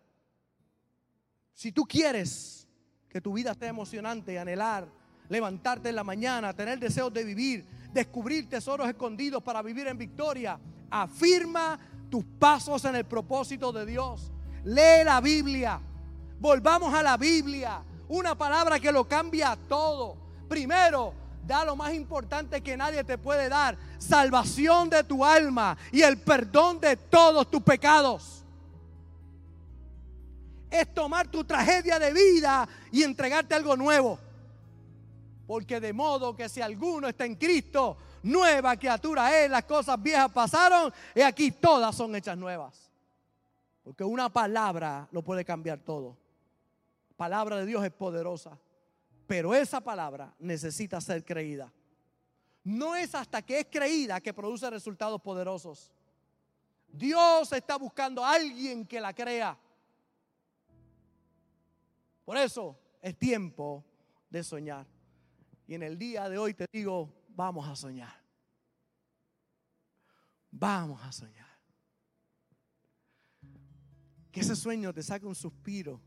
Si 1.56 1.72
tú 1.72 1.84
quieres 1.84 2.68
que 3.10 3.22
tu 3.22 3.34
vida 3.34 3.52
esté 3.52 3.68
emocionante, 3.68 4.38
anhelar, 4.38 4.88
levantarte 5.30 5.90
en 5.90 5.96
la 5.96 6.04
mañana, 6.04 6.54
tener 6.54 6.78
deseos 6.78 7.12
de 7.12 7.24
vivir, 7.24 7.66
descubrir 7.92 8.48
tesoros 8.48 8.88
escondidos 8.88 9.42
para 9.42 9.64
vivir 9.64 9.88
en 9.88 9.98
victoria, 9.98 10.60
afirma 10.94 11.80
tus 12.10 12.24
pasos 12.38 12.86
en 12.86 12.96
el 12.96 13.06
propósito 13.06 13.72
de 13.72 13.86
Dios. 13.86 14.32
Lee 14.64 15.04
la 15.04 15.20
Biblia. 15.20 15.80
Volvamos 16.40 16.94
a 16.94 17.02
la 17.02 17.18
Biblia. 17.18 17.82
Una 18.08 18.36
palabra 18.36 18.80
que 18.80 18.92
lo 18.92 19.08
cambia 19.08 19.58
todo. 19.68 20.16
Primero, 20.48 21.14
da 21.48 21.66
lo 21.66 21.76
más 21.76 21.94
importante 21.94 22.62
que 22.62 22.78
nadie 22.78 23.04
te 23.04 23.18
puede 23.18 23.50
dar. 23.50 23.76
Salvación 23.98 24.90
de 24.90 25.04
tu 25.04 25.26
alma 25.26 25.76
y 25.92 26.04
el 26.04 26.20
perdón 26.20 26.80
de 26.80 26.96
todos 26.96 27.50
tus 27.50 27.64
pecados. 27.64 28.44
Es 30.70 30.94
tomar 30.94 31.28
tu 31.28 31.44
tragedia 31.44 31.98
de 31.98 32.14
vida 32.14 32.68
y 32.92 33.02
entregarte 33.02 33.56
algo 33.56 33.76
nuevo. 33.76 34.20
Porque 35.46 35.80
de 35.80 35.94
modo 35.94 36.36
que 36.36 36.48
si 36.48 36.62
alguno 36.62 37.08
está 37.08 37.26
en 37.26 37.36
Cristo, 37.36 37.98
nueva 38.24 38.78
criatura 38.78 39.44
es, 39.44 39.50
las 39.50 39.66
cosas 39.66 40.02
viejas 40.02 40.32
pasaron 40.32 40.94
y 41.14 41.22
aquí 41.22 41.52
todas 41.52 41.96
son 41.96 42.16
hechas 42.16 42.38
nuevas. 42.38 42.90
Porque 43.84 44.04
una 44.04 44.30
palabra 44.30 45.08
lo 45.12 45.22
puede 45.22 45.44
cambiar 45.44 45.80
todo 45.80 46.24
palabra 47.16 47.58
de 47.58 47.66
Dios 47.66 47.84
es 47.86 47.92
poderosa, 47.92 48.60
pero 49.28 49.54
esa 49.54 49.82
palabra 49.82 50.34
necesita 50.40 51.00
ser 51.00 51.24
creída. 51.24 51.72
No 52.64 52.96
es 52.96 53.14
hasta 53.16 53.42
que 53.42 53.60
es 53.60 53.68
creída 53.70 54.22
que 54.22 54.34
produce 54.34 54.70
resultados 54.70 55.22
poderosos. 55.22 55.92
Dios 56.88 57.52
está 57.54 57.78
buscando 57.78 58.24
a 58.24 58.34
alguien 58.34 58.86
que 58.86 59.02
la 59.02 59.14
crea. 59.14 59.58
Por 62.26 62.38
eso 62.38 62.78
es 63.02 63.18
tiempo 63.18 63.84
de 64.30 64.44
soñar. 64.44 64.86
Y 65.68 65.76
en 65.76 65.84
el 65.84 65.98
día 65.98 66.30
de 66.30 66.38
hoy 66.38 66.54
te 66.54 66.66
digo, 66.72 67.14
vamos 67.30 67.68
a 67.68 67.76
soñar. 67.76 68.14
Vamos 70.52 71.02
a 71.04 71.12
soñar. 71.12 71.48
Que 74.32 74.40
ese 74.40 74.56
sueño 74.56 74.94
te 74.94 75.04
saque 75.04 75.26
un 75.26 75.36
suspiro 75.36 76.02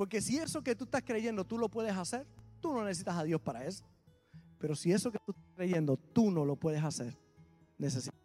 porque 0.00 0.22
si 0.22 0.38
eso 0.38 0.62
que 0.62 0.74
tú 0.74 0.84
estás 0.84 1.02
creyendo 1.02 1.44
tú 1.44 1.58
lo 1.58 1.68
puedes 1.68 1.94
hacer, 1.94 2.26
tú 2.58 2.72
no 2.72 2.82
necesitas 2.82 3.18
a 3.18 3.22
Dios 3.22 3.38
para 3.38 3.66
eso. 3.66 3.84
Pero 4.58 4.74
si 4.74 4.90
eso 4.92 5.12
que 5.12 5.18
tú 5.18 5.32
estás 5.32 5.44
creyendo 5.54 5.98
tú 5.98 6.30
no 6.30 6.46
lo 6.46 6.56
puedes 6.56 6.82
hacer, 6.82 7.14
necesitas 7.76 8.18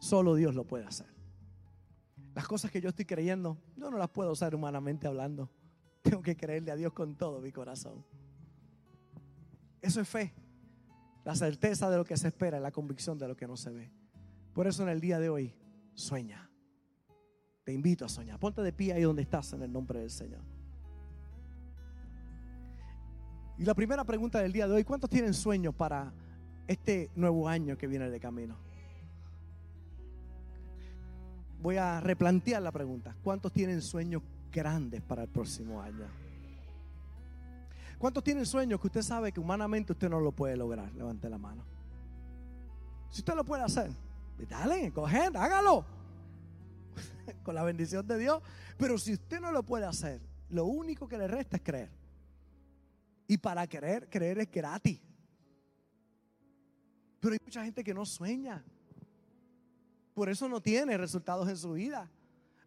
Solo 0.00 0.34
Dios 0.34 0.54
lo 0.54 0.66
puede 0.66 0.84
hacer. 0.84 1.06
Las 2.34 2.46
cosas 2.46 2.70
que 2.70 2.82
yo 2.82 2.90
estoy 2.90 3.06
creyendo, 3.06 3.56
yo 3.74 3.90
no 3.90 3.96
las 3.96 4.10
puedo 4.10 4.32
usar 4.32 4.54
humanamente 4.54 5.06
hablando. 5.06 5.48
Tengo 6.02 6.20
que 6.20 6.36
creerle 6.36 6.72
a 6.72 6.76
Dios 6.76 6.92
con 6.92 7.16
todo 7.16 7.40
mi 7.40 7.50
corazón. 7.50 8.04
Eso 9.82 10.00
es 10.00 10.08
fe. 10.08 10.32
La 11.24 11.34
certeza 11.34 11.90
de 11.90 11.96
lo 11.96 12.04
que 12.04 12.16
se 12.16 12.28
espera, 12.28 12.60
la 12.60 12.70
convicción 12.70 13.18
de 13.18 13.28
lo 13.28 13.36
que 13.36 13.46
no 13.46 13.56
se 13.56 13.70
ve. 13.70 13.92
Por 14.54 14.66
eso 14.66 14.82
en 14.82 14.88
el 14.88 15.00
día 15.00 15.18
de 15.18 15.28
hoy, 15.28 15.54
sueña. 15.94 16.50
Te 17.64 17.72
invito 17.72 18.04
a 18.04 18.08
soñar. 18.08 18.38
Ponte 18.38 18.62
de 18.62 18.72
pie 18.72 18.92
ahí 18.92 19.02
donde 19.02 19.22
estás 19.22 19.52
en 19.52 19.62
el 19.62 19.72
nombre 19.72 20.00
del 20.00 20.10
Señor. 20.10 20.40
Y 23.58 23.64
la 23.64 23.74
primera 23.74 24.04
pregunta 24.04 24.40
del 24.40 24.52
día 24.52 24.66
de 24.66 24.74
hoy, 24.74 24.84
¿cuántos 24.84 25.10
tienen 25.10 25.34
sueños 25.34 25.74
para 25.74 26.12
este 26.66 27.10
nuevo 27.14 27.46
año 27.46 27.76
que 27.76 27.86
viene 27.86 28.08
de 28.08 28.18
camino? 28.18 28.56
Voy 31.60 31.76
a 31.76 32.00
replantear 32.00 32.62
la 32.62 32.72
pregunta. 32.72 33.14
¿Cuántos 33.22 33.52
tienen 33.52 33.82
sueños 33.82 34.22
grandes 34.50 35.02
para 35.02 35.24
el 35.24 35.28
próximo 35.28 35.82
año? 35.82 36.29
¿Cuántos 38.00 38.24
tienen 38.24 38.46
sueños 38.46 38.80
que 38.80 38.86
usted 38.86 39.02
sabe 39.02 39.30
que 39.30 39.40
humanamente 39.40 39.92
usted 39.92 40.08
no 40.08 40.20
lo 40.20 40.32
puede 40.32 40.56
lograr? 40.56 40.90
Levante 40.94 41.28
la 41.28 41.36
mano. 41.36 41.62
Si 43.10 43.20
usted 43.20 43.34
lo 43.34 43.44
puede 43.44 43.62
hacer, 43.62 43.90
dale, 44.48 44.90
cogen, 44.90 45.36
hágalo. 45.36 45.84
con 47.42 47.54
la 47.54 47.62
bendición 47.62 48.06
de 48.06 48.18
Dios. 48.18 48.42
Pero 48.78 48.96
si 48.96 49.12
usted 49.12 49.38
no 49.38 49.52
lo 49.52 49.62
puede 49.64 49.84
hacer, 49.84 50.18
lo 50.48 50.64
único 50.64 51.06
que 51.06 51.18
le 51.18 51.28
resta 51.28 51.58
es 51.58 51.62
creer. 51.62 51.90
Y 53.28 53.36
para 53.36 53.66
creer, 53.66 54.08
creer 54.08 54.38
es 54.38 54.50
gratis. 54.50 54.98
Pero 57.20 57.34
hay 57.34 57.38
mucha 57.44 57.62
gente 57.62 57.84
que 57.84 57.92
no 57.92 58.06
sueña. 58.06 58.64
Por 60.14 60.30
eso 60.30 60.48
no 60.48 60.62
tiene 60.62 60.96
resultados 60.96 61.46
en 61.50 61.56
su 61.58 61.74
vida. 61.74 62.10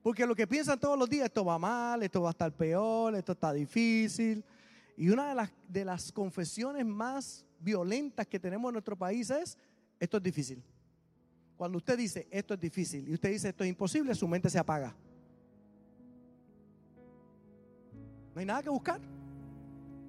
Porque 0.04 0.28
lo 0.28 0.36
que 0.36 0.46
piensan 0.46 0.80
todos 0.80 1.00
los 1.00 1.10
días, 1.10 1.26
esto 1.26 1.44
va 1.44 1.58
mal, 1.58 2.04
esto 2.04 2.22
va 2.22 2.30
a 2.30 2.34
estar 2.34 2.52
peor, 2.52 3.16
esto 3.16 3.32
está 3.32 3.52
difícil. 3.52 4.46
Y 4.96 5.10
una 5.10 5.30
de 5.30 5.36
las, 5.36 5.50
de 5.68 5.86
las 5.86 6.12
confesiones 6.12 6.86
más 6.86 7.46
violentas 7.60 8.28
que 8.28 8.40
tenemos 8.40 8.70
en 8.70 8.74
nuestro 8.74 8.96
país 8.96 9.30
es, 9.30 9.58
esto 10.00 10.18
es 10.18 10.24
difícil. 10.24 10.64
Cuando 11.56 11.78
usted 11.78 11.98
dice 11.98 12.28
esto 12.30 12.54
es 12.54 12.60
difícil 12.60 13.08
y 13.08 13.14
usted 13.14 13.30
dice 13.30 13.50
esto 13.50 13.64
es 13.64 13.70
imposible, 13.70 14.14
su 14.16 14.28
mente 14.28 14.50
se 14.50 14.60
apaga. 14.60 14.94
No 18.34 18.40
hay 18.40 18.46
nada 18.46 18.64
que 18.64 18.70
buscar. 18.70 19.00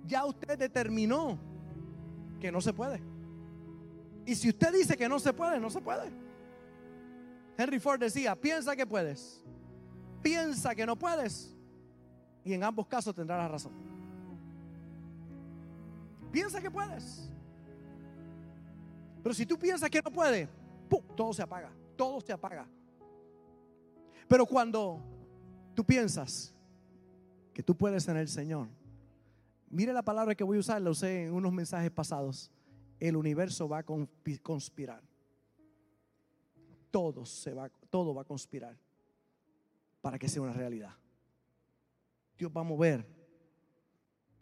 Ya 0.07 0.25
usted 0.25 0.59
determinó 0.59 1.39
que 2.41 2.51
no 2.51 2.61
se 2.61 2.73
puede. 2.73 3.01
Y 4.27 4.35
si 4.35 4.49
usted 4.49 4.73
dice 4.73 4.97
que 4.97 5.09
no 5.09 5.19
se 5.19 5.33
puede, 5.33 5.61
no 5.61 5.71
se 5.71 5.81
puede. 5.81 6.11
Henry 7.57 7.79
Ford 7.79 8.01
decía, 8.01 8.35
piensa 8.35 8.75
que 8.75 8.87
puedes, 8.87 9.43
piensa 10.23 10.75
que 10.75 10.87
no 10.87 10.97
puedes. 10.97 11.55
Y 12.45 12.53
en 12.53 12.65
ambos 12.65 12.87
casos 12.87 13.15
tendrá 13.15 13.39
la 13.39 13.49
razón. 13.49 13.94
Piensa 16.35 16.61
que 16.61 16.69
puedes. 16.69 17.31
Pero 19.23 19.33
si 19.33 19.47
tú 19.47 19.57
piensas 19.57 19.89
que 19.89 20.03
no 20.03 20.11
puedes, 20.11 20.49
todo 21.17 21.33
se 21.33 21.43
apaga, 21.43 21.73
todo 21.97 22.21
se 22.21 22.33
apaga. 22.33 22.69
Pero 24.27 24.45
cuando 24.45 25.01
tú 25.77 25.85
piensas 25.85 26.53
que 27.53 27.63
tú 27.63 27.77
puedes 27.77 28.09
en 28.09 28.17
el 28.17 28.27
Señor, 28.27 28.67
mire 29.71 29.93
la 29.93 30.03
palabra 30.03 30.35
que 30.35 30.43
voy 30.43 30.57
a 30.57 30.61
usar, 30.61 30.83
la 30.83 30.91
usé 30.91 31.27
en 31.27 31.35
unos 31.35 31.53
mensajes 31.53 31.93
pasados. 31.93 32.51
El 32.99 33.15
universo 33.15 33.69
va 33.69 33.79
a 33.79 33.85
conspirar. 34.43 35.05
Todo, 36.91 37.25
se 37.27 37.55
va, 37.55 37.69
todo 37.91 38.13
va 38.13 38.23
a 38.23 38.25
conspirar 38.25 38.77
para 40.01 40.19
que 40.19 40.29
sea 40.29 40.43
una 40.43 40.53
realidad. 40.53 40.97
Dios 42.37 42.51
va 42.51 42.63
a 42.63 42.65
mover 42.65 43.07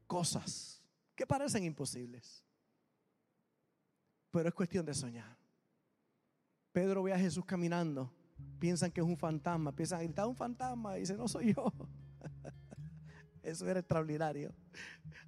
cosas 0.07 0.82
parecen 1.27 1.65
imposibles. 1.65 2.45
Pero 4.31 4.49
es 4.49 4.55
cuestión 4.55 4.85
de 4.85 4.95
soñar. 4.95 5.37
Pedro 6.73 7.03
ve 7.03 7.13
a 7.13 7.19
Jesús 7.19 7.45
caminando. 7.45 8.13
Piensan 8.59 8.91
que 8.91 9.01
es 9.01 9.07
un 9.07 9.17
fantasma. 9.17 9.75
Piensan, 9.75 10.03
gritar 10.03 10.27
un 10.27 10.37
fantasma. 10.37 10.97
Y 10.97 11.01
dice, 11.01 11.17
no 11.17 11.29
soy 11.29 11.55
yo. 11.55 11.73
Eso 13.43 13.69
era 13.69 13.81
extraordinario. 13.81 14.55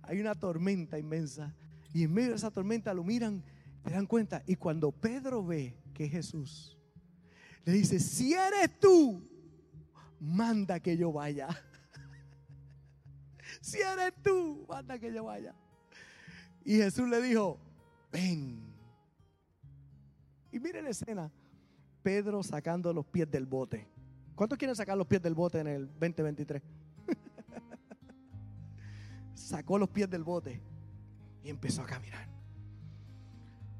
Hay 0.03 0.21
una 0.21 0.35
tormenta 0.35 0.99
inmensa. 0.99 1.55
Y 1.93 2.05
en 2.05 2.13
medio 2.13 2.31
de 2.31 2.37
esa 2.37 2.51
tormenta 2.51 2.95
lo 2.95 3.05
miran, 3.05 3.45
se 3.85 3.91
dan 3.91 4.07
cuenta. 4.07 4.43
Y 4.47 4.57
cuando 4.57 4.91
Pedro 4.91 5.45
ve 5.45 5.77
que 5.93 6.07
es 6.07 6.13
Jesús, 6.13 6.79
le 7.65 7.73
dice, 7.73 8.01
si 8.01 8.35
eres 8.35 8.79
tú, 8.81 9.29
manda 10.19 10.81
que 10.81 10.97
yo 10.97 11.13
vaya. 11.13 11.49
si 13.61 13.81
eres 13.81 14.15
tú, 14.23 14.65
manda 14.69 14.99
que 14.99 15.13
yo 15.13 15.25
vaya. 15.25 15.55
Y 16.65 16.77
Jesús 16.77 17.09
le 17.09 17.21
dijo, 17.21 17.59
ven. 18.11 18.61
Y 20.51 20.59
mire 20.59 20.83
la 20.83 20.91
escena. 20.91 21.31
Pedro 22.03 22.43
sacando 22.43 22.93
los 22.93 23.07
pies 23.07 23.31
del 23.31 23.47
bote. 23.47 23.87
¿Cuántos 24.35 24.59
quieren 24.59 24.75
sacar 24.75 24.97
los 24.97 25.07
pies 25.07 25.23
del 25.23 25.35
bote 25.35 25.61
en 25.61 25.67
el 25.67 25.87
2023? 25.87 26.63
Sacó 29.35 29.79
los 29.79 29.89
pies 29.89 30.11
del 30.11 30.25
bote 30.25 30.61
y 31.43 31.51
empezó 31.51 31.83
a 31.83 31.87
caminar. 31.87 32.27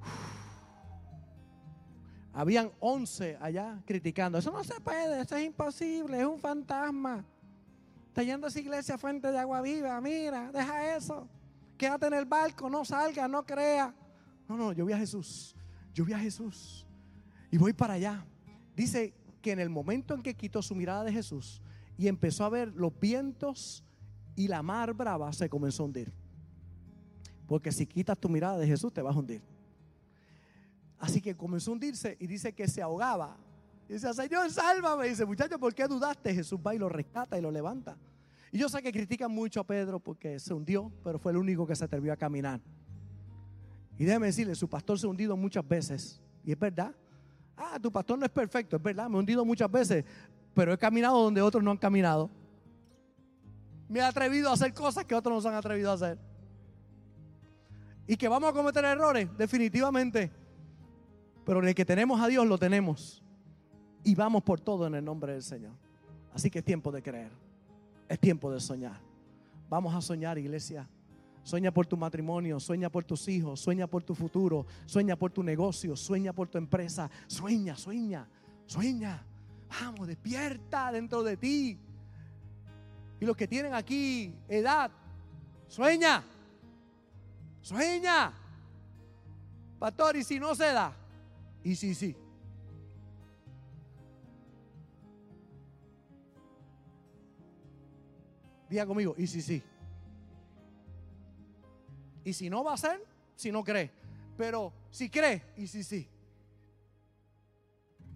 Habían 2.33 2.71
11 2.81 3.39
allá 3.41 3.83
criticando. 3.85 4.39
Eso 4.39 4.53
no 4.53 4.63
se 4.63 4.81
puede, 4.81 5.21
eso 5.21 5.37
es 5.37 5.45
imposible, 5.45 6.21
es 6.21 6.27
un 6.27 6.39
fantasma. 6.39 7.25
Está 8.09 8.23
yendo 8.23 8.47
a 8.47 8.51
esa 8.51 8.61
iglesia 8.61 8.97
fuente 8.97 9.33
de 9.33 9.39
agua 9.39 9.61
viva. 9.61 10.01
Mira, 10.01 10.53
deja 10.53 10.97
eso. 10.97 11.29
Quédate 11.77 12.07
en 12.07 12.15
el 12.15 12.25
barco, 12.25 12.71
no 12.71 12.85
salga, 12.85 13.27
no 13.29 13.45
crea. 13.45 13.95
No, 14.49 14.57
no, 14.57 14.73
yo 14.73 14.85
vi 14.85 14.93
a 14.93 14.99
Jesús. 14.99 15.55
Yo 15.93 16.05
vi 16.05 16.13
a 16.13 16.19
Jesús. 16.19 16.87
Y 17.51 17.59
voy 17.59 17.73
para 17.73 17.95
allá. 17.95 18.27
Dice 18.77 19.15
que 19.41 19.53
en 19.53 19.61
el 19.61 19.71
momento 19.71 20.15
en 20.15 20.23
que 20.23 20.35
quitó 20.35 20.63
su 20.63 20.75
mirada 20.75 21.05
de 21.05 21.13
Jesús 21.13 21.61
y 21.97 22.09
empezó 22.09 22.45
a 22.45 22.49
ver 22.49 22.73
los 22.75 22.99
vientos 22.99 23.85
y 24.37 24.49
la 24.49 24.63
mar 24.63 24.95
brava, 24.95 25.33
se 25.33 25.49
comenzó 25.49 25.83
a 25.83 25.87
hundir. 25.87 26.13
Porque 27.47 27.71
si 27.71 27.87
quitas 27.87 28.19
tu 28.19 28.29
mirada 28.29 28.59
de 28.59 28.67
Jesús, 28.67 28.93
te 28.93 29.03
vas 29.03 29.15
a 29.15 29.19
hundir. 29.19 29.43
Así 30.99 31.21
que 31.21 31.37
comenzó 31.37 31.71
a 31.71 31.75
hundirse 31.75 32.17
y 32.19 32.27
dice 32.27 32.55
que 32.55 32.67
se 32.67 32.81
ahogaba. 32.83 33.37
Y 33.89 33.95
dice, 33.95 34.13
Señor, 34.15 34.51
sálvame. 34.51 35.09
Dice, 35.09 35.27
muchacho, 35.27 35.59
¿por 35.59 35.75
qué 35.75 35.87
dudaste? 35.87 36.35
Jesús 36.35 36.59
va 36.67 36.75
y 36.75 36.79
lo 36.79 36.89
rescata 36.89 37.39
y 37.39 37.43
lo 37.43 37.51
levanta. 37.51 37.97
Y 38.55 38.59
yo 38.59 38.69
sé 38.69 38.81
que 38.81 38.93
critican 38.93 39.33
mucho 39.33 39.59
a 39.59 39.65
Pedro 39.65 39.99
porque 39.99 40.39
se 40.39 40.55
hundió, 40.55 40.93
pero 41.03 41.19
fue 41.19 41.33
el 41.33 41.39
único 41.39 41.67
que 41.67 41.75
se 41.75 41.87
atrevió 41.87 42.13
a 42.13 42.17
caminar. 42.17 42.61
Y 43.99 44.05
déjeme 44.05 44.27
decirle, 44.27 44.55
su 44.55 44.69
pastor 44.69 44.97
se 44.97 45.09
ha 45.09 45.11
hundido 45.11 45.37
muchas 45.37 45.67
veces. 45.67 46.23
Y 46.45 46.53
es 46.53 46.59
verdad. 46.59 46.95
Ah, 47.57 47.81
tu 47.83 47.91
pastor 47.91 48.17
no 48.17 48.25
es 48.25 48.31
perfecto, 48.31 48.77
es 48.77 48.83
verdad, 48.83 49.09
me 49.09 49.17
he 49.17 49.19
hundido 49.19 49.45
muchas 49.45 49.69
veces, 49.69 50.05
pero 50.55 50.73
he 50.73 50.79
caminado 50.79 51.21
donde 51.21 51.43
otros 51.43 51.65
no 51.65 51.73
han 51.73 51.77
caminado. 51.77 52.31
Me 53.89 53.99
he 53.99 54.03
atrevido 54.03 54.51
a 54.51 54.53
hacer 54.53 54.73
cosas 54.73 55.05
que 55.05 55.17
otros 55.17 55.35
no 55.35 55.41
se 55.41 55.49
han 55.49 55.55
atrevido 55.55 55.91
a 55.91 55.95
hacer. 55.95 56.17
Y 58.07 58.17
que 58.17 58.29
vamos 58.29 58.51
a 58.51 58.53
cometer 58.53 58.85
errores, 58.85 59.29
definitivamente. 59.37 60.31
Pero 61.45 61.59
el 61.59 61.75
que 61.75 61.85
tenemos 61.85 62.21
a 62.21 62.29
Dios 62.29 62.47
lo 62.47 62.57
tenemos. 62.57 63.21
Y 64.05 64.15
vamos 64.15 64.45
por 64.45 64.61
todo 64.61 64.87
en 64.87 64.95
el 64.95 65.05
nombre 65.05 65.33
del 65.33 65.43
Señor. 65.43 65.73
Así 66.33 66.53
que 66.53 66.61
es 66.61 66.65
tiempo 66.65 66.93
de 66.93 67.03
creer. 67.03 67.44
Es 68.09 68.19
tiempo 68.19 68.53
de 68.53 68.61
soñar. 68.61 69.01
Vamos 69.69 69.95
a 69.95 70.01
soñar, 70.01 70.39
iglesia. 70.39 70.89
Sueña 71.43 71.73
por 71.73 71.87
tu 71.87 71.97
matrimonio, 71.97 72.59
sueña 72.59 72.89
por 72.89 73.05
tus 73.05 73.29
hijos, 73.29 73.61
sueña 73.61 73.87
por 73.87 74.03
tu 74.03 74.15
futuro, 74.15 74.67
sueña 74.87 75.15
por 75.15 75.31
tu 75.31 75.43
negocio, 75.43 75.95
sueña 75.95 76.33
por 76.33 76.49
tu 76.49 76.57
empresa. 76.57 77.11
Sueña, 77.27 77.77
sueña, 77.77 78.27
sueña. 78.67 79.23
Vamos, 79.69 80.07
despierta 80.07 80.91
dentro 80.91 81.23
de 81.23 81.37
ti. 81.37 81.79
Y 83.21 83.25
los 83.27 83.37
que 83.37 83.47
tienen 83.47 83.75
aquí 83.75 84.35
edad, 84.49 84.91
sueña, 85.69 86.25
sueña. 87.61 88.33
Pastor, 89.79 90.17
y 90.17 90.25
si 90.25 90.41
no 90.41 90.55
se 90.55 90.73
da, 90.73 90.97
y 91.63 91.77
si 91.77 91.95
sí. 91.95 92.17
Diga 98.69 98.87
conmigo, 98.87 99.15
y 99.17 99.27
si 99.27 99.43
sí. 99.43 99.63
Y 102.25 102.33
si 102.33 102.49
no 102.49 102.65
va 102.65 102.75
a 102.75 102.77
ser, 102.77 103.05
si 103.37 103.53
no 103.53 103.63
cree. 103.63 103.91
Pero 104.37 104.73
si 104.91 105.11
cree, 105.11 105.43
y 105.57 105.67
si 105.67 105.85
sí. 105.85 106.09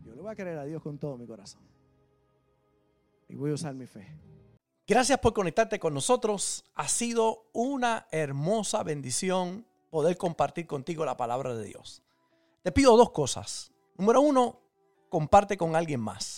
Yo 0.05 0.15
le 0.15 0.23
voy 0.23 0.33
a 0.33 0.37
creer 0.37 0.59
a 0.59 0.65
Dios 0.65 0.83
con 0.83 0.99
todo 0.99 1.17
mi 1.17 1.27
corazón. 1.27 1.61
Y 3.29 3.37
voy 3.37 3.51
a 3.51 3.55
usar 3.55 3.75
mi 3.75 3.87
fe. 3.87 4.07
Gracias 4.87 5.19
por 5.19 5.35
conectarte 5.35 5.79
con 5.79 5.93
nosotros. 5.93 6.65
Ha 6.75 6.89
sido 6.89 7.51
una 7.53 8.07
hermosa 8.11 8.83
bendición 8.83 9.67
poder 9.91 10.17
compartir 10.17 10.67
contigo 10.67 11.05
la 11.05 11.17
palabra 11.17 11.55
de 11.55 11.65
Dios. 11.67 12.03
Te 12.63 12.73
pido 12.73 12.97
dos 12.97 13.11
cosas. 13.11 13.71
Número 13.97 14.23
uno, 14.23 14.61
comparte 15.11 15.59
con 15.59 15.77
alguien 15.77 16.01
más. 16.01 16.38